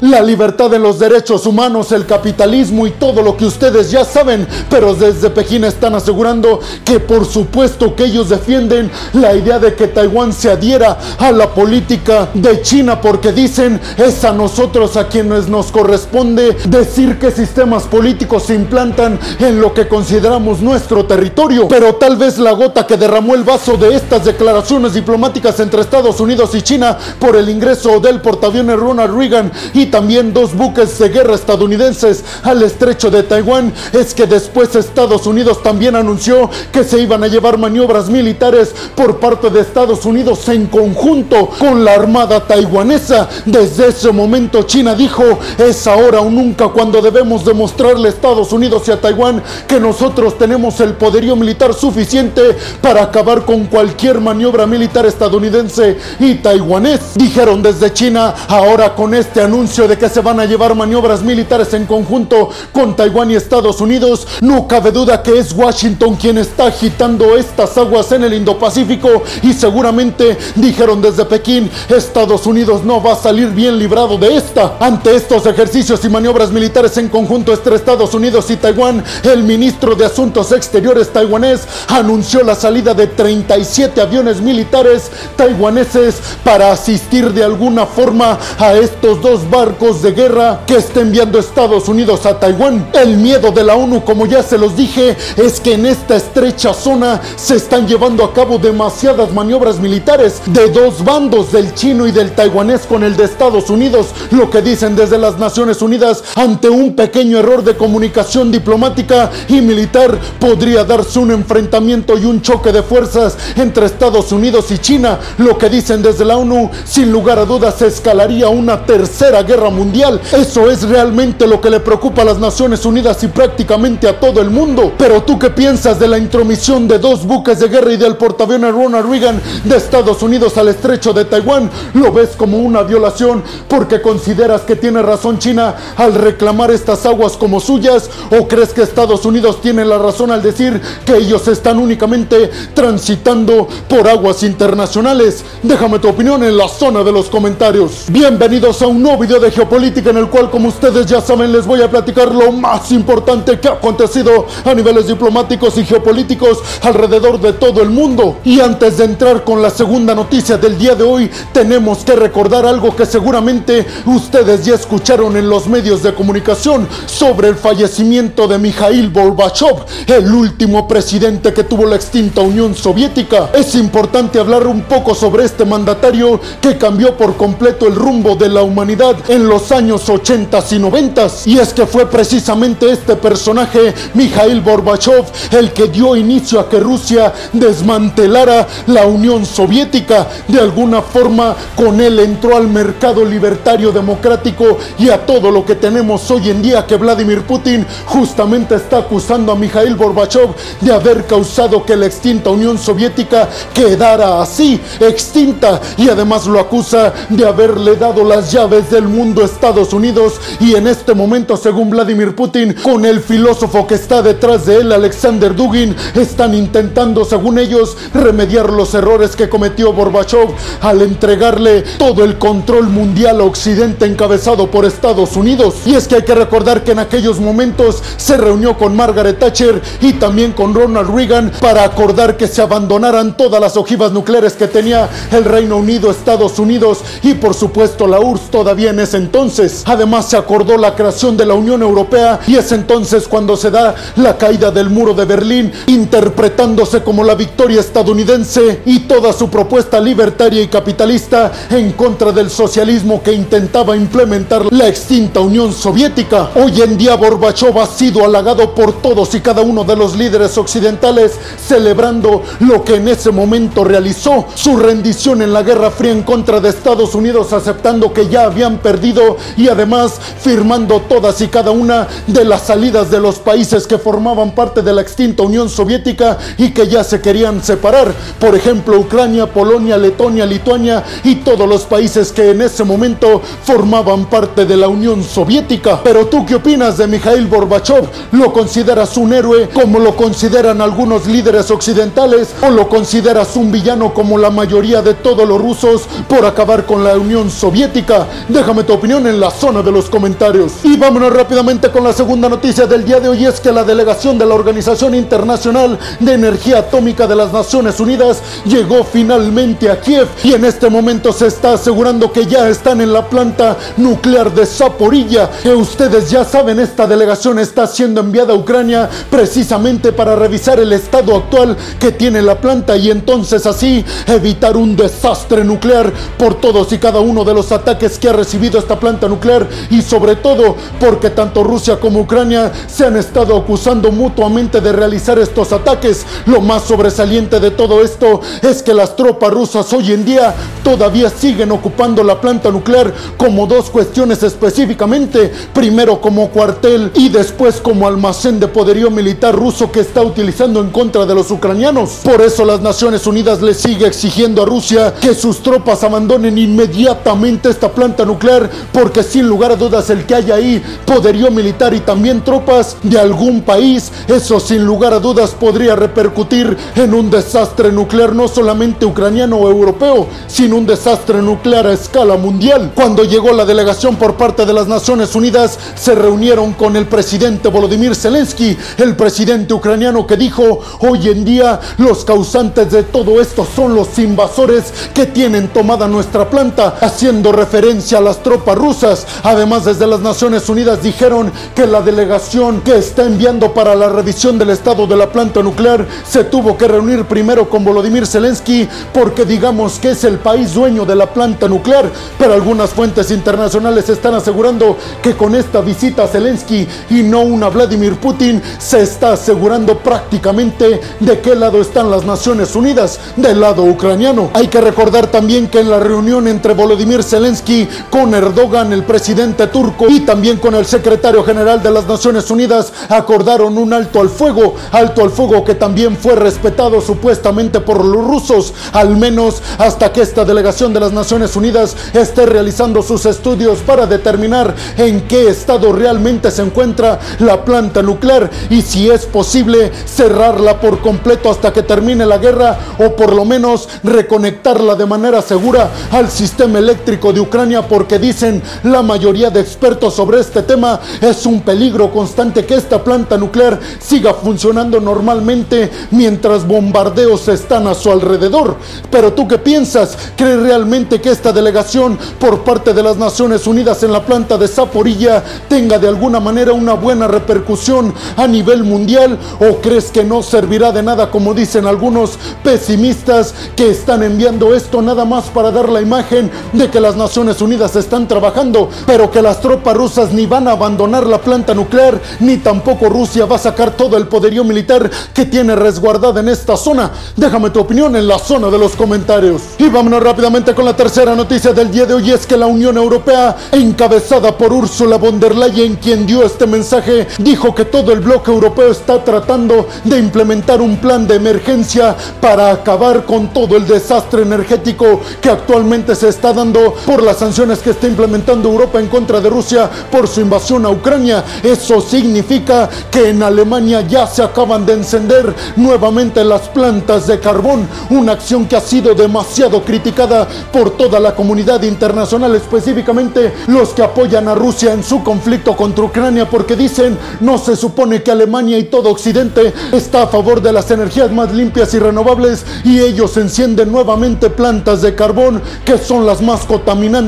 la 0.00 0.20
libertad 0.22 0.72
en 0.74 0.82
los 0.82 0.98
derechos 0.98 1.46
humanos, 1.46 1.92
el 1.92 2.06
capitalismo 2.06 2.86
y 2.86 2.92
todo 2.92 3.22
lo 3.22 3.36
que 3.36 3.44
ustedes 3.44 3.90
ya 3.90 4.04
saben, 4.04 4.46
pero 4.70 4.94
desde 4.94 5.30
Pekín 5.30 5.64
están 5.64 5.94
asegurando 5.94 6.60
que 6.84 7.00
por 7.00 7.26
supuesto 7.26 7.94
que 7.94 8.04
ellos 8.04 8.28
defienden 8.28 8.90
la 9.12 9.34
idea 9.34 9.58
de 9.58 9.74
que 9.74 9.88
Taiwán 9.88 10.32
se 10.32 10.50
adhiera 10.50 10.98
a 11.18 11.30
la 11.32 11.48
política 11.48 12.28
de 12.34 12.62
China 12.62 13.00
porque 13.00 13.32
dicen 13.32 13.80
es 13.96 14.24
a 14.24 14.32
nosotros 14.32 14.96
a 14.96 15.08
quienes 15.08 15.48
nos 15.48 15.70
corresponde 15.70 16.56
decir 16.68 17.18
qué 17.18 17.30
sistemas 17.30 17.84
políticos 17.84 18.44
se 18.44 18.54
implantan 18.54 19.18
en 19.38 19.60
lo 19.60 19.72
que 19.74 19.88
consideramos 19.88 20.60
nuestro 20.60 21.04
territorio. 21.04 21.68
Pero 21.68 21.94
tal 21.96 22.16
vez 22.16 22.38
la 22.38 22.52
gota 22.52 22.86
que 22.86 22.96
derramó 22.96 23.34
el 23.34 23.44
vaso 23.44 23.76
de 23.76 23.94
estas 23.94 24.24
declaraciones 24.24 24.94
diplomáticas 24.94 25.60
entre 25.60 25.80
Estados 25.80 26.20
Unidos 26.20 26.54
y 26.54 26.62
China 26.62 26.96
por 27.18 27.36
el 27.36 27.48
ingreso 27.48 28.00
del 28.00 28.20
portaaviones 28.20 28.76
Ronald 28.78 29.16
Reagan 29.16 29.27
y 29.74 29.86
también 29.86 30.32
dos 30.32 30.54
buques 30.54 30.98
de 30.98 31.08
guerra 31.08 31.34
estadounidenses 31.34 32.24
al 32.42 32.62
estrecho 32.62 33.10
de 33.10 33.22
Taiwán 33.22 33.72
es 33.92 34.14
que 34.14 34.26
después 34.26 34.74
Estados 34.74 35.26
Unidos 35.26 35.62
también 35.62 35.96
anunció 35.96 36.50
que 36.72 36.84
se 36.84 37.00
iban 37.00 37.22
a 37.22 37.28
llevar 37.28 37.58
maniobras 37.58 38.08
militares 38.08 38.74
por 38.94 39.18
parte 39.18 39.50
de 39.50 39.60
Estados 39.60 40.06
Unidos 40.06 40.48
en 40.48 40.66
conjunto 40.66 41.50
con 41.58 41.84
la 41.84 41.94
armada 41.94 42.46
taiwanesa. 42.46 43.28
Desde 43.44 43.88
ese 43.88 44.12
momento 44.12 44.62
China 44.62 44.94
dijo 44.94 45.24
es 45.58 45.86
ahora 45.86 46.20
o 46.20 46.30
nunca 46.30 46.68
cuando 46.68 47.02
debemos 47.02 47.44
demostrarle 47.44 48.08
a 48.08 48.12
Estados 48.12 48.52
Unidos 48.52 48.88
y 48.88 48.92
a 48.92 49.00
Taiwán 49.00 49.42
que 49.66 49.78
nosotros 49.78 50.38
tenemos 50.38 50.80
el 50.80 50.94
poderío 50.94 51.36
militar 51.36 51.74
suficiente 51.74 52.56
para 52.80 53.02
acabar 53.02 53.44
con 53.44 53.66
cualquier 53.66 54.20
maniobra 54.20 54.66
militar 54.66 55.06
estadounidense 55.06 55.98
y 56.18 56.36
taiwanés. 56.36 57.14
Dijeron 57.14 57.62
desde 57.62 57.92
China, 57.92 58.34
ahora 58.48 58.94
con 58.94 59.07
este 59.14 59.42
anuncio 59.42 59.86
de 59.88 59.96
que 59.96 60.08
se 60.08 60.20
van 60.20 60.40
a 60.40 60.44
llevar 60.44 60.74
maniobras 60.74 61.22
militares 61.22 61.72
en 61.74 61.86
conjunto 61.86 62.50
con 62.72 62.96
Taiwán 62.96 63.30
y 63.30 63.36
Estados 63.36 63.80
Unidos, 63.80 64.26
no 64.40 64.66
cabe 64.66 64.92
duda 64.92 65.22
que 65.22 65.38
es 65.38 65.52
Washington 65.52 66.16
quien 66.16 66.38
está 66.38 66.66
agitando 66.66 67.36
estas 67.36 67.76
aguas 67.78 68.10
en 68.12 68.24
el 68.24 68.34
Indo-Pacífico 68.34 69.22
y 69.42 69.52
seguramente 69.52 70.36
dijeron 70.56 71.00
desde 71.00 71.24
Pekín, 71.24 71.70
Estados 71.88 72.46
Unidos 72.46 72.84
no 72.84 73.02
va 73.02 73.12
a 73.12 73.16
salir 73.16 73.48
bien 73.48 73.78
librado 73.78 74.18
de 74.18 74.36
esta. 74.36 74.76
Ante 74.80 75.14
estos 75.14 75.46
ejercicios 75.46 76.04
y 76.04 76.08
maniobras 76.08 76.50
militares 76.50 76.96
en 76.98 77.08
conjunto 77.08 77.52
entre 77.52 77.76
Estados 77.76 78.14
Unidos 78.14 78.50
y 78.50 78.56
Taiwán, 78.56 79.04
el 79.22 79.42
ministro 79.42 79.94
de 79.94 80.06
Asuntos 80.06 80.52
Exteriores 80.52 81.12
taiwanés 81.12 81.62
anunció 81.88 82.42
la 82.42 82.54
salida 82.54 82.94
de 82.94 83.06
37 83.06 84.00
aviones 84.00 84.40
militares 84.40 85.10
taiwaneses 85.36 86.16
para 86.42 86.72
asistir 86.72 87.32
de 87.32 87.44
alguna 87.44 87.86
forma 87.86 88.38
a 88.58 88.74
este 88.74 88.97
estos 88.98 89.22
dos 89.22 89.48
barcos 89.48 90.02
de 90.02 90.10
guerra 90.10 90.62
que 90.66 90.74
está 90.74 91.02
enviando 91.02 91.38
Estados 91.38 91.88
Unidos 91.88 92.26
a 92.26 92.40
Taiwán. 92.40 92.90
El 92.92 93.16
miedo 93.16 93.52
de 93.52 93.62
la 93.62 93.76
ONU, 93.76 94.02
como 94.04 94.26
ya 94.26 94.42
se 94.42 94.58
los 94.58 94.74
dije, 94.74 95.16
es 95.36 95.60
que 95.60 95.74
en 95.74 95.86
esta 95.86 96.16
estrecha 96.16 96.74
zona 96.74 97.20
se 97.36 97.54
están 97.54 97.86
llevando 97.86 98.24
a 98.24 98.34
cabo 98.34 98.58
demasiadas 98.58 99.32
maniobras 99.32 99.78
militares 99.78 100.42
de 100.46 100.68
dos 100.70 101.04
bandos, 101.04 101.52
del 101.52 101.72
chino 101.74 102.08
y 102.08 102.10
del 102.10 102.32
taiwanés 102.32 102.86
con 102.86 103.04
el 103.04 103.16
de 103.16 103.22
Estados 103.22 103.70
Unidos, 103.70 104.08
lo 104.32 104.50
que 104.50 104.62
dicen 104.62 104.96
desde 104.96 105.16
las 105.16 105.38
Naciones 105.38 105.80
Unidas 105.80 106.24
ante 106.34 106.68
un 106.68 106.96
pequeño 106.96 107.38
error 107.38 107.62
de 107.62 107.76
comunicación 107.76 108.50
diplomática 108.50 109.30
y 109.46 109.60
militar 109.60 110.18
podría 110.40 110.82
darse 110.82 111.20
un 111.20 111.30
enfrentamiento 111.30 112.18
y 112.18 112.24
un 112.24 112.42
choque 112.42 112.72
de 112.72 112.82
fuerzas 112.82 113.38
entre 113.54 113.86
Estados 113.86 114.32
Unidos 114.32 114.72
y 114.72 114.78
China, 114.78 115.20
lo 115.38 115.56
que 115.56 115.68
dicen 115.68 116.02
desde 116.02 116.24
la 116.24 116.36
ONU, 116.36 116.68
sin 116.84 117.12
lugar 117.12 117.38
a 117.38 117.44
dudas 117.44 117.80
escalaría 117.80 118.48
una 118.48 118.87
tercera 118.88 119.42
guerra 119.42 119.68
mundial. 119.68 120.18
Eso 120.32 120.70
es 120.70 120.88
realmente 120.88 121.46
lo 121.46 121.60
que 121.60 121.68
le 121.68 121.78
preocupa 121.78 122.22
a 122.22 122.24
las 122.24 122.38
Naciones 122.38 122.86
Unidas 122.86 123.22
y 123.22 123.28
prácticamente 123.28 124.08
a 124.08 124.18
todo 124.18 124.40
el 124.40 124.48
mundo. 124.48 124.94
Pero 124.96 125.22
tú 125.24 125.38
qué 125.38 125.50
piensas 125.50 125.98
de 125.98 126.08
la 126.08 126.16
intromisión 126.16 126.88
de 126.88 126.98
dos 126.98 127.26
buques 127.26 127.60
de 127.60 127.68
guerra 127.68 127.92
y 127.92 127.98
del 127.98 128.16
portaaviones 128.16 128.72
Ronald 128.72 129.10
Reagan 129.10 129.42
de 129.64 129.76
Estados 129.76 130.22
Unidos 130.22 130.56
al 130.56 130.68
estrecho 130.68 131.12
de 131.12 131.26
Taiwán? 131.26 131.70
¿Lo 131.92 132.10
ves 132.12 132.30
como 132.30 132.56
una 132.56 132.82
violación 132.82 133.44
porque 133.68 134.00
consideras 134.00 134.62
que 134.62 134.74
tiene 134.74 135.02
razón 135.02 135.38
China 135.38 135.74
al 135.94 136.14
reclamar 136.14 136.70
estas 136.70 137.04
aguas 137.04 137.36
como 137.36 137.60
suyas? 137.60 138.08
¿O 138.40 138.48
crees 138.48 138.72
que 138.72 138.80
Estados 138.80 139.26
Unidos 139.26 139.60
tiene 139.60 139.84
la 139.84 139.98
razón 139.98 140.30
al 140.30 140.42
decir 140.42 140.80
que 141.04 141.18
ellos 141.18 141.46
están 141.46 141.78
únicamente 141.78 142.50
transitando 142.72 143.68
por 143.86 144.08
aguas 144.08 144.42
internacionales? 144.44 145.44
Déjame 145.62 145.98
tu 145.98 146.08
opinión 146.08 146.42
en 146.42 146.56
la 146.56 146.68
zona 146.68 147.04
de 147.04 147.12
los 147.12 147.26
comentarios. 147.26 148.04
Bienvenidos 148.08 148.77
a 148.82 148.86
un 148.86 149.02
nuevo 149.02 149.18
video 149.18 149.40
de 149.40 149.50
geopolítica 149.50 150.10
en 150.10 150.18
el 150.18 150.28
cual, 150.28 150.50
como 150.50 150.68
ustedes 150.68 151.06
ya 151.06 151.20
saben, 151.20 151.50
les 151.50 151.66
voy 151.66 151.82
a 151.82 151.90
platicar 151.90 152.32
lo 152.32 152.52
más 152.52 152.92
importante 152.92 153.58
que 153.58 153.66
ha 153.66 153.72
acontecido 153.72 154.46
a 154.64 154.74
niveles 154.74 155.06
diplomáticos 155.06 155.78
y 155.78 155.84
geopolíticos 155.84 156.58
alrededor 156.82 157.40
de 157.40 157.54
todo 157.54 157.82
el 157.82 157.90
mundo. 157.90 158.38
Y 158.44 158.60
antes 158.60 158.98
de 158.98 159.04
entrar 159.04 159.42
con 159.42 159.62
la 159.62 159.70
segunda 159.70 160.14
noticia 160.14 160.58
del 160.58 160.78
día 160.78 160.94
de 160.94 161.02
hoy, 161.02 161.30
tenemos 161.52 161.98
que 162.04 162.14
recordar 162.14 162.66
algo 162.66 162.94
que 162.94 163.06
seguramente 163.06 163.86
ustedes 164.06 164.64
ya 164.64 164.74
escucharon 164.74 165.36
en 165.36 165.48
los 165.48 165.66
medios 165.66 166.02
de 166.02 166.14
comunicación 166.14 166.86
sobre 167.06 167.48
el 167.48 167.56
fallecimiento 167.56 168.46
de 168.46 168.58
Mikhail 168.58 169.10
Gorbachev, 169.10 169.84
el 170.06 170.32
último 170.32 170.86
presidente 170.86 171.52
que 171.52 171.64
tuvo 171.64 171.86
la 171.86 171.96
extinta 171.96 172.42
Unión 172.42 172.74
Soviética. 172.74 173.50
Es 173.54 173.74
importante 173.74 174.38
hablar 174.38 174.66
un 174.66 174.82
poco 174.82 175.14
sobre 175.14 175.44
este 175.44 175.64
mandatario 175.64 176.40
que 176.60 176.78
cambió 176.78 177.16
por 177.16 177.36
completo 177.36 177.86
el 177.86 177.94
rumbo 177.94 178.36
de 178.36 178.48
la 178.48 178.67
humanidad 178.68 179.16
en 179.28 179.48
los 179.48 179.72
años 179.72 180.08
80 180.08 180.64
y 180.70 180.78
90. 180.78 181.26
Y 181.46 181.58
es 181.58 181.72
que 181.72 181.86
fue 181.86 182.06
precisamente 182.06 182.90
este 182.90 183.16
personaje, 183.16 183.94
Mikhail 184.14 184.62
Gorbachev, 184.62 185.24
el 185.52 185.72
que 185.72 185.88
dio 185.88 186.16
inicio 186.16 186.60
a 186.60 186.68
que 186.68 186.78
Rusia 186.78 187.32
desmantelara 187.52 188.66
la 188.86 189.06
Unión 189.06 189.44
Soviética. 189.44 190.28
De 190.46 190.60
alguna 190.60 191.02
forma, 191.02 191.56
con 191.76 192.00
él 192.00 192.18
entró 192.20 192.56
al 192.56 192.68
mercado 192.68 193.24
libertario 193.24 193.92
democrático 193.92 194.78
y 194.98 195.08
a 195.10 195.24
todo 195.24 195.50
lo 195.50 195.64
que 195.64 195.74
tenemos 195.74 196.30
hoy 196.30 196.50
en 196.50 196.62
día 196.62 196.86
que 196.86 196.96
Vladimir 196.96 197.42
Putin 197.42 197.86
justamente 198.06 198.74
está 198.74 198.98
acusando 198.98 199.52
a 199.52 199.56
Mikhail 199.56 199.96
Gorbachev 199.96 200.54
de 200.80 200.92
haber 200.92 201.26
causado 201.26 201.84
que 201.84 201.96
la 201.96 202.06
extinta 202.06 202.50
Unión 202.50 202.78
Soviética 202.78 203.48
quedara 203.72 204.42
así, 204.42 204.80
extinta, 205.00 205.80
y 205.96 206.08
además 206.08 206.46
lo 206.46 206.60
acusa 206.60 207.12
de 207.28 207.46
haberle 207.46 207.96
dado 207.96 208.24
las 208.24 208.52
llaves 208.52 208.57
del 208.66 209.06
mundo 209.06 209.44
Estados 209.44 209.92
Unidos 209.92 210.40
y 210.58 210.74
en 210.74 210.88
este 210.88 211.14
momento, 211.14 211.56
según 211.56 211.90
Vladimir 211.90 212.34
Putin, 212.34 212.74
con 212.82 213.04
el 213.04 213.20
filósofo 213.20 213.86
que 213.86 213.94
está 213.94 214.20
detrás 214.20 214.66
de 214.66 214.78
él, 214.78 214.90
Alexander 214.90 215.54
Dugin, 215.54 215.94
están 216.16 216.54
intentando, 216.54 217.24
según 217.24 217.60
ellos, 217.60 217.96
remediar 218.12 218.70
los 218.70 218.94
errores 218.94 219.36
que 219.36 219.48
cometió 219.48 219.92
Gorbachev 219.92 220.48
al 220.80 221.02
entregarle 221.02 221.82
todo 221.98 222.24
el 222.24 222.36
control 222.36 222.88
mundial 222.88 223.40
a 223.40 223.44
Occidente 223.44 224.06
encabezado 224.06 224.68
por 224.72 224.84
Estados 224.84 225.36
Unidos. 225.36 225.76
Y 225.86 225.94
es 225.94 226.08
que 226.08 226.16
hay 226.16 226.22
que 226.22 226.34
recordar 226.34 226.82
que 226.82 226.90
en 226.90 226.98
aquellos 226.98 227.38
momentos 227.38 228.02
se 228.16 228.36
reunió 228.36 228.76
con 228.76 228.96
Margaret 228.96 229.38
Thatcher 229.38 229.80
y 230.00 230.14
también 230.14 230.50
con 230.50 230.74
Ronald 230.74 231.14
Reagan 231.14 231.52
para 231.60 231.84
acordar 231.84 232.36
que 232.36 232.48
se 232.48 232.60
abandonaran 232.60 233.36
todas 233.36 233.60
las 233.60 233.76
ojivas 233.76 234.10
nucleares 234.10 234.54
que 234.54 234.66
tenía 234.66 235.08
el 235.30 235.44
Reino 235.44 235.76
Unido, 235.76 236.10
Estados 236.10 236.58
Unidos 236.58 237.04
y 237.22 237.34
por 237.34 237.54
supuesto 237.54 238.08
la 238.08 238.18
URSS 238.18 238.47
todavía 238.50 238.90
en 238.90 239.00
ese 239.00 239.16
entonces. 239.16 239.82
Además 239.86 240.28
se 240.28 240.36
acordó 240.36 240.76
la 240.76 240.94
creación 240.94 241.36
de 241.36 241.46
la 241.46 241.54
Unión 241.54 241.82
Europea 241.82 242.40
y 242.46 242.56
es 242.56 242.72
entonces 242.72 243.28
cuando 243.28 243.56
se 243.56 243.70
da 243.70 243.94
la 244.16 244.36
caída 244.36 244.70
del 244.70 244.90
muro 244.90 245.14
de 245.14 245.24
Berlín, 245.24 245.72
interpretándose 245.86 247.02
como 247.02 247.24
la 247.24 247.34
victoria 247.34 247.80
estadounidense 247.80 248.82
y 248.84 249.00
toda 249.00 249.32
su 249.32 249.48
propuesta 249.48 250.00
libertaria 250.00 250.62
y 250.62 250.68
capitalista 250.68 251.52
en 251.70 251.92
contra 251.92 252.32
del 252.32 252.50
socialismo 252.50 253.22
que 253.22 253.32
intentaba 253.32 253.96
implementar 253.96 254.72
la 254.72 254.88
extinta 254.88 255.40
Unión 255.40 255.72
Soviética. 255.72 256.50
Hoy 256.54 256.82
en 256.82 256.96
día 256.96 257.14
Gorbachev 257.14 257.78
ha 257.78 257.86
sido 257.86 258.24
halagado 258.24 258.74
por 258.74 259.00
todos 259.00 259.34
y 259.34 259.40
cada 259.40 259.62
uno 259.62 259.84
de 259.84 259.96
los 259.96 260.16
líderes 260.16 260.56
occidentales 260.58 261.32
celebrando 261.66 262.42
lo 262.60 262.84
que 262.84 262.96
en 262.96 263.08
ese 263.08 263.30
momento 263.30 263.84
realizó, 263.84 264.46
su 264.54 264.76
rendición 264.76 265.42
en 265.42 265.52
la 265.52 265.62
Guerra 265.62 265.90
Fría 265.90 266.12
en 266.12 266.22
contra 266.22 266.60
de 266.60 266.68
Estados 266.68 267.14
Unidos, 267.14 267.52
aceptando 267.52 268.12
que 268.12 268.28
ya 268.28 268.37
habían 268.44 268.78
perdido 268.78 269.36
y 269.56 269.68
además 269.68 270.20
firmando 270.40 271.00
todas 271.08 271.40
y 271.40 271.48
cada 271.48 271.70
una 271.70 272.06
de 272.26 272.44
las 272.44 272.62
salidas 272.62 273.10
de 273.10 273.20
los 273.20 273.38
países 273.38 273.86
que 273.86 273.98
formaban 273.98 274.52
parte 274.52 274.82
de 274.82 274.92
la 274.92 275.02
extinta 275.02 275.42
Unión 275.42 275.68
Soviética 275.68 276.38
y 276.56 276.70
que 276.70 276.88
ya 276.88 277.04
se 277.04 277.20
querían 277.20 277.62
separar. 277.62 278.12
Por 278.38 278.54
ejemplo, 278.54 278.98
Ucrania, 278.98 279.46
Polonia, 279.46 279.96
Letonia, 279.96 280.46
Lituania 280.46 281.04
y 281.24 281.36
todos 281.36 281.68
los 281.68 281.82
países 281.84 282.32
que 282.32 282.50
en 282.50 282.62
ese 282.62 282.84
momento 282.84 283.40
formaban 283.64 284.26
parte 284.26 284.64
de 284.64 284.76
la 284.76 284.88
Unión 284.88 285.22
Soviética. 285.22 286.00
Pero 286.02 286.26
tú 286.26 286.44
qué 286.46 286.56
opinas 286.56 286.98
de 286.98 287.06
Mikhail 287.06 287.48
Gorbachev? 287.48 288.08
¿Lo 288.32 288.52
consideras 288.52 289.16
un 289.16 289.32
héroe 289.32 289.68
como 289.72 289.98
lo 289.98 290.16
consideran 290.16 290.80
algunos 290.80 291.26
líderes 291.26 291.70
occidentales 291.70 292.54
o 292.62 292.70
lo 292.70 292.88
consideras 292.88 293.56
un 293.56 293.70
villano 293.70 294.12
como 294.14 294.38
la 294.38 294.50
mayoría 294.50 295.02
de 295.02 295.14
todos 295.14 295.46
los 295.48 295.60
rusos 295.60 296.02
por 296.28 296.44
acabar 296.44 296.86
con 296.86 297.04
la 297.04 297.16
Unión 297.16 297.50
Soviética? 297.50 298.17
Déjame 298.48 298.84
tu 298.84 298.92
opinión 298.92 299.26
en 299.26 299.40
la 299.40 299.50
zona 299.50 299.82
de 299.82 299.92
los 299.92 300.08
comentarios. 300.08 300.72
Y 300.84 300.96
vámonos 300.96 301.32
rápidamente 301.32 301.90
con 301.90 302.04
la 302.04 302.12
segunda 302.12 302.48
noticia 302.48 302.86
del 302.86 303.04
día 303.04 303.20
de 303.20 303.28
hoy 303.28 303.44
es 303.44 303.60
que 303.60 303.72
la 303.72 303.84
delegación 303.84 304.38
de 304.38 304.46
la 304.46 304.54
Organización 304.54 305.14
Internacional 305.14 305.98
de 306.20 306.32
Energía 306.32 306.78
Atómica 306.78 307.26
de 307.26 307.36
las 307.36 307.52
Naciones 307.52 308.00
Unidas 308.00 308.42
llegó 308.64 309.04
finalmente 309.04 309.90
a 309.90 310.00
Kiev 310.00 310.28
y 310.42 310.52
en 310.52 310.64
este 310.64 310.88
momento 310.88 311.32
se 311.32 311.46
está 311.46 311.74
asegurando 311.74 312.32
que 312.32 312.46
ya 312.46 312.68
están 312.68 313.00
en 313.00 313.12
la 313.12 313.28
planta 313.28 313.76
nuclear 313.96 314.52
de 314.52 314.66
Zaporilla. 314.66 315.50
Que 315.62 315.74
ustedes 315.74 316.30
ya 316.30 316.44
saben, 316.44 316.78
esta 316.78 317.06
delegación 317.06 317.58
está 317.58 317.86
siendo 317.86 318.20
enviada 318.20 318.52
a 318.52 318.56
Ucrania 318.56 319.08
precisamente 319.30 320.12
para 320.12 320.36
revisar 320.36 320.80
el 320.80 320.92
estado 320.92 321.36
actual 321.36 321.76
que 321.98 322.12
tiene 322.12 322.42
la 322.42 322.60
planta 322.60 322.96
y 322.96 323.10
entonces 323.10 323.66
así 323.66 324.04
evitar 324.26 324.76
un 324.76 324.96
desastre 324.96 325.64
nuclear 325.64 326.12
por 326.36 326.54
todos 326.54 326.92
y 326.92 326.98
cada 326.98 327.20
uno 327.20 327.44
de 327.44 327.54
los 327.54 327.72
ataques 327.72 328.07
que 328.16 328.28
ha 328.28 328.32
recibido 328.32 328.78
esta 328.78 329.00
planta 329.00 329.26
nuclear 329.26 329.68
y 329.90 330.02
sobre 330.02 330.36
todo 330.36 330.76
porque 331.00 331.30
tanto 331.30 331.64
Rusia 331.64 331.98
como 331.98 332.20
Ucrania 332.20 332.70
se 332.86 333.04
han 333.06 333.16
estado 333.16 333.56
acusando 333.56 334.12
mutuamente 334.12 334.80
de 334.80 334.92
realizar 334.92 335.38
estos 335.40 335.72
ataques. 335.72 336.24
Lo 336.46 336.60
más 336.60 336.84
sobresaliente 336.84 337.58
de 337.58 337.72
todo 337.72 338.02
esto 338.02 338.40
es 338.62 338.82
que 338.82 338.94
las 338.94 339.16
tropas 339.16 339.50
rusas 339.50 339.92
hoy 339.92 340.12
en 340.12 340.24
día 340.24 340.54
todavía 340.84 341.28
siguen 341.28 341.72
ocupando 341.72 342.22
la 342.22 342.40
planta 342.40 342.70
nuclear 342.70 343.12
como 343.36 343.66
dos 343.66 343.90
cuestiones 343.90 344.42
específicamente. 344.42 345.52
Primero 345.74 346.20
como 346.20 346.50
cuartel 346.50 347.10
y 347.14 347.28
después 347.28 347.80
como 347.80 348.06
almacén 348.06 348.60
de 348.60 348.68
poderío 348.68 349.10
militar 349.10 349.54
ruso 349.54 349.90
que 349.90 350.00
está 350.00 350.22
utilizando 350.22 350.80
en 350.80 350.90
contra 350.90 351.26
de 351.26 351.34
los 351.34 351.50
ucranianos. 351.50 352.20
Por 352.22 352.40
eso 352.40 352.64
las 352.64 352.80
Naciones 352.80 353.26
Unidas 353.26 353.60
le 353.60 353.74
sigue 353.74 354.06
exigiendo 354.06 354.62
a 354.62 354.66
Rusia 354.66 355.14
que 355.20 355.34
sus 355.34 355.62
tropas 355.62 356.04
abandonen 356.04 356.58
inmediatamente 356.58 357.68
esta 357.68 357.90
planta 357.98 358.24
nuclear 358.24 358.70
porque 358.92 359.24
sin 359.24 359.48
lugar 359.48 359.72
a 359.72 359.76
dudas 359.76 360.08
el 360.10 360.24
que 360.24 360.36
haya 360.36 360.54
ahí 360.54 360.80
poderío 361.04 361.50
militar 361.50 361.92
y 361.94 361.98
también 361.98 362.44
tropas 362.44 362.96
de 363.02 363.18
algún 363.18 363.62
país, 363.62 364.12
eso 364.28 364.60
sin 364.60 364.84
lugar 364.84 365.12
a 365.12 365.18
dudas 365.18 365.50
podría 365.50 365.96
repercutir 365.96 366.76
en 366.94 367.12
un 367.12 367.28
desastre 367.28 367.90
nuclear 367.90 368.36
no 368.36 368.46
solamente 368.46 369.04
ucraniano 369.04 369.56
o 369.56 369.68
europeo, 369.68 370.28
sino 370.46 370.76
un 370.76 370.86
desastre 370.86 371.42
nuclear 371.42 371.88
a 371.88 371.92
escala 371.92 372.36
mundial. 372.36 372.92
Cuando 372.94 373.24
llegó 373.24 373.52
la 373.52 373.64
delegación 373.64 374.14
por 374.14 374.36
parte 374.36 374.64
de 374.64 374.74
las 374.74 374.86
Naciones 374.86 375.34
Unidas, 375.34 375.76
se 375.96 376.14
reunieron 376.14 376.74
con 376.74 376.94
el 376.94 377.06
presidente 377.06 377.68
Volodymyr 377.68 378.14
Zelensky, 378.14 378.76
el 378.98 379.16
presidente 379.16 379.74
ucraniano 379.74 380.24
que 380.24 380.36
dijo, 380.36 380.82
hoy 381.00 381.30
en 381.30 381.44
día 381.44 381.80
los 381.96 382.24
causantes 382.24 382.92
de 382.92 383.02
todo 383.02 383.40
esto 383.40 383.66
son 383.74 383.96
los 383.96 384.16
invasores 384.20 384.92
que 385.12 385.26
tienen 385.26 385.66
tomada 385.66 386.06
nuestra 386.06 386.48
planta, 386.48 386.96
haciendo 387.00 387.50
referencia 387.50 387.87
referencia 387.88 388.18
a 388.18 388.20
las 388.20 388.42
tropas 388.42 388.76
rusas. 388.76 389.26
Además, 389.42 389.86
desde 389.86 390.06
las 390.06 390.20
Naciones 390.20 390.68
Unidas 390.68 391.02
dijeron 391.02 391.50
que 391.74 391.86
la 391.86 392.02
delegación 392.02 392.82
que 392.82 392.98
está 392.98 393.24
enviando 393.24 393.72
para 393.72 393.94
la 393.94 394.10
revisión 394.10 394.58
del 394.58 394.70
estado 394.70 395.06
de 395.06 395.16
la 395.16 395.32
planta 395.32 395.62
nuclear 395.62 396.06
se 396.28 396.44
tuvo 396.44 396.76
que 396.76 396.86
reunir 396.86 397.24
primero 397.24 397.70
con 397.70 397.84
Volodymyr 397.84 398.26
Zelensky 398.26 398.86
porque 399.14 399.46
digamos 399.46 399.98
que 399.98 400.10
es 400.10 400.24
el 400.24 400.38
país 400.38 400.74
dueño 400.74 401.06
de 401.06 401.14
la 401.14 401.32
planta 401.32 401.66
nuclear, 401.66 402.10
pero 402.38 402.52
algunas 402.52 402.90
fuentes 402.90 403.30
internacionales 403.30 404.10
están 404.10 404.34
asegurando 404.34 404.98
que 405.22 405.34
con 405.34 405.54
esta 405.54 405.80
visita 405.80 406.24
a 406.24 406.28
Zelensky 406.28 406.86
y 407.08 407.22
no 407.22 407.40
una 407.40 407.70
Vladimir 407.70 408.16
Putin 408.16 408.60
se 408.78 409.00
está 409.00 409.32
asegurando 409.32 409.98
prácticamente 409.98 411.00
de 411.20 411.40
qué 411.40 411.54
lado 411.54 411.80
están 411.80 412.10
las 412.10 412.26
Naciones 412.26 412.76
Unidas, 412.76 413.18
del 413.36 413.60
lado 413.60 413.82
ucraniano. 413.84 414.50
Hay 414.52 414.68
que 414.68 414.82
recordar 414.82 415.28
también 415.28 415.68
que 415.68 415.80
en 415.80 415.90
la 415.90 416.00
reunión 416.00 416.48
entre 416.48 416.74
Volodymyr 416.74 417.22
Zelensky 417.22 417.77
con 418.10 418.34
Erdogan, 418.34 418.92
el 418.92 419.04
presidente 419.04 419.66
turco, 419.66 420.06
y 420.08 420.20
también 420.20 420.58
con 420.58 420.74
el 420.74 420.86
secretario 420.86 421.44
general 421.44 421.82
de 421.82 421.90
las 421.90 422.06
Naciones 422.06 422.50
Unidas, 422.50 422.92
acordaron 423.08 423.76
un 423.76 423.92
alto 423.92 424.20
al 424.20 424.30
fuego, 424.30 424.74
alto 424.92 425.22
al 425.22 425.30
fuego 425.30 425.64
que 425.64 425.74
también 425.74 426.16
fue 426.16 426.34
respetado 426.34 427.00
supuestamente 427.00 427.80
por 427.80 428.04
los 428.04 428.24
rusos, 428.24 428.74
al 428.92 429.16
menos 429.16 429.62
hasta 429.78 430.12
que 430.12 430.22
esta 430.22 430.44
delegación 430.44 430.92
de 430.92 431.00
las 431.00 431.12
Naciones 431.12 431.54
Unidas 431.56 431.96
esté 432.14 432.46
realizando 432.46 433.02
sus 433.02 433.26
estudios 433.26 433.80
para 433.80 434.06
determinar 434.06 434.74
en 434.96 435.22
qué 435.22 435.48
estado 435.48 435.92
realmente 435.92 436.50
se 436.50 436.62
encuentra 436.62 437.18
la 437.40 437.64
planta 437.64 438.02
nuclear 438.02 438.50
y 438.70 438.82
si 438.82 439.10
es 439.10 439.26
posible 439.26 439.92
cerrarla 440.06 440.80
por 440.80 441.00
completo 441.00 441.50
hasta 441.50 441.72
que 441.72 441.82
termine 441.82 442.26
la 442.26 442.38
guerra 442.38 442.78
o 442.98 443.14
por 443.14 443.34
lo 443.34 443.44
menos 443.44 443.88
reconectarla 444.02 444.94
de 444.94 445.06
manera 445.06 445.42
segura 445.42 445.90
al 446.10 446.30
sistema 446.30 446.78
eléctrico 446.78 447.32
de 447.32 447.40
Ucrania 447.40 447.67
porque 447.88 448.18
dicen 448.18 448.62
la 448.82 449.02
mayoría 449.02 449.50
de 449.50 449.60
expertos 449.60 450.14
sobre 450.14 450.40
este 450.40 450.62
tema 450.62 451.00
es 451.20 451.44
un 451.44 451.60
peligro 451.60 452.10
constante 452.10 452.64
que 452.64 452.74
esta 452.74 453.04
planta 453.04 453.36
nuclear 453.36 453.78
siga 454.00 454.32
funcionando 454.32 455.00
normalmente 455.00 455.90
mientras 456.10 456.66
bombardeos 456.66 457.46
están 457.48 457.86
a 457.86 457.94
su 457.94 458.10
alrededor. 458.10 458.76
Pero 459.10 459.34
tú 459.34 459.46
qué 459.46 459.58
piensas? 459.58 460.16
¿Crees 460.34 460.60
realmente 460.60 461.20
que 461.20 461.30
esta 461.30 461.52
delegación 461.52 462.18
por 462.40 462.64
parte 462.64 462.94
de 462.94 463.02
las 463.02 463.18
Naciones 463.18 463.66
Unidas 463.66 464.02
en 464.02 464.12
la 464.12 464.24
planta 464.24 464.56
de 464.56 464.66
Zaporilla 464.66 465.44
tenga 465.68 465.98
de 465.98 466.08
alguna 466.08 466.40
manera 466.40 466.72
una 466.72 466.94
buena 466.94 467.28
repercusión 467.28 468.14
a 468.36 468.46
nivel 468.46 468.82
mundial 468.82 469.38
o 469.60 469.76
crees 469.82 470.10
que 470.10 470.24
no 470.24 470.42
servirá 470.42 470.90
de 470.90 471.02
nada 471.02 471.30
como 471.30 471.52
dicen 471.52 471.86
algunos 471.86 472.38
pesimistas 472.64 473.54
que 473.76 473.90
están 473.90 474.22
enviando 474.22 474.74
esto 474.74 475.02
nada 475.02 475.26
más 475.26 475.44
para 475.46 475.70
dar 475.70 475.90
la 475.90 476.00
imagen 476.00 476.50
de 476.72 476.88
que 476.88 477.00
las 477.00 477.16
Naciones 477.16 477.57
Unidas 477.60 477.96
están 477.96 478.28
trabajando, 478.28 478.88
pero 479.06 479.30
que 479.30 479.42
las 479.42 479.60
tropas 479.60 479.96
rusas 479.96 480.32
ni 480.32 480.46
van 480.46 480.68
a 480.68 480.72
abandonar 480.72 481.26
la 481.26 481.38
planta 481.38 481.74
nuclear, 481.74 482.20
ni 482.40 482.58
tampoco 482.58 483.08
Rusia 483.08 483.46
va 483.46 483.56
a 483.56 483.60
sacar 483.60 483.92
todo 483.92 484.16
el 484.16 484.28
poderío 484.28 484.64
militar 484.64 485.10
que 485.32 485.44
tiene 485.44 485.74
resguardada 485.76 486.40
en 486.40 486.48
esta 486.48 486.76
zona? 486.76 487.10
Déjame 487.36 487.70
tu 487.70 487.80
opinión 487.80 488.16
en 488.16 488.26
la 488.26 488.38
zona 488.38 488.68
de 488.68 488.78
los 488.78 488.96
comentarios. 488.96 489.62
Y 489.78 489.88
vámonos 489.88 490.22
rápidamente 490.22 490.74
con 490.74 490.84
la 490.84 490.96
tercera 490.96 491.34
noticia 491.34 491.72
del 491.72 491.90
día 491.90 492.06
de 492.06 492.14
hoy, 492.14 492.30
es 492.30 492.46
que 492.46 492.56
la 492.56 492.66
Unión 492.66 492.96
Europea, 492.96 493.56
encabezada 493.72 494.56
por 494.56 494.72
Ursula 494.72 495.16
von 495.16 495.40
der 495.40 495.54
Leyen, 495.54 495.96
quien 495.96 496.26
dio 496.26 496.44
este 496.44 496.66
mensaje, 496.66 497.26
dijo 497.38 497.74
que 497.74 497.84
todo 497.84 498.12
el 498.12 498.20
bloque 498.20 498.50
europeo 498.50 498.90
está 498.90 499.22
tratando 499.24 499.88
de 500.04 500.18
implementar 500.18 500.80
un 500.80 500.96
plan 500.98 501.26
de 501.26 501.36
emergencia 501.36 502.16
para 502.40 502.70
acabar 502.70 503.24
con 503.24 503.48
todo 503.48 503.76
el 503.76 503.86
desastre 503.86 504.42
energético 504.42 505.20
que 505.40 505.50
actualmente 505.50 506.14
se 506.14 506.28
está 506.28 506.52
dando 506.52 506.94
por 507.06 507.22
las 507.22 507.42
sanciones 507.48 507.78
que 507.78 507.92
está 507.92 508.06
implementando 508.06 508.68
Europa 508.68 509.00
en 509.00 509.06
contra 509.06 509.40
de 509.40 509.48
Rusia 509.48 509.88
por 510.12 510.28
su 510.28 510.42
invasión 510.42 510.84
a 510.84 510.90
Ucrania. 510.90 511.42
Eso 511.62 511.98
significa 512.02 512.90
que 513.10 513.30
en 513.30 513.42
Alemania 513.42 514.02
ya 514.02 514.26
se 514.26 514.42
acaban 514.42 514.84
de 514.84 514.92
encender 514.92 515.54
nuevamente 515.76 516.44
las 516.44 516.68
plantas 516.68 517.26
de 517.26 517.40
carbón, 517.40 517.88
una 518.10 518.32
acción 518.32 518.66
que 518.66 518.76
ha 518.76 518.82
sido 518.82 519.14
demasiado 519.14 519.82
criticada 519.82 520.46
por 520.70 520.90
toda 520.90 521.18
la 521.18 521.34
comunidad 521.34 521.82
internacional, 521.84 522.54
específicamente 522.54 523.54
los 523.68 523.94
que 523.94 524.02
apoyan 524.02 524.46
a 524.46 524.54
Rusia 524.54 524.92
en 524.92 525.02
su 525.02 525.24
conflicto 525.24 525.74
contra 525.74 526.04
Ucrania, 526.04 526.50
porque 526.50 526.76
dicen 526.76 527.16
no 527.40 527.56
se 527.56 527.76
supone 527.76 528.22
que 528.22 528.30
Alemania 528.30 528.76
y 528.76 528.84
todo 528.84 529.08
Occidente 529.08 529.72
está 529.92 530.24
a 530.24 530.26
favor 530.26 530.60
de 530.60 530.74
las 530.74 530.90
energías 530.90 531.32
más 531.32 531.50
limpias 531.54 531.94
y 531.94 531.98
renovables 531.98 532.66
y 532.84 533.00
ellos 533.00 533.38
encienden 533.38 533.90
nuevamente 533.90 534.50
plantas 534.50 535.00
de 535.00 535.14
carbón 535.14 535.62
que 535.86 535.96
son 535.96 536.26
las 536.26 536.42
más 536.42 536.66
contaminantes 536.66 537.27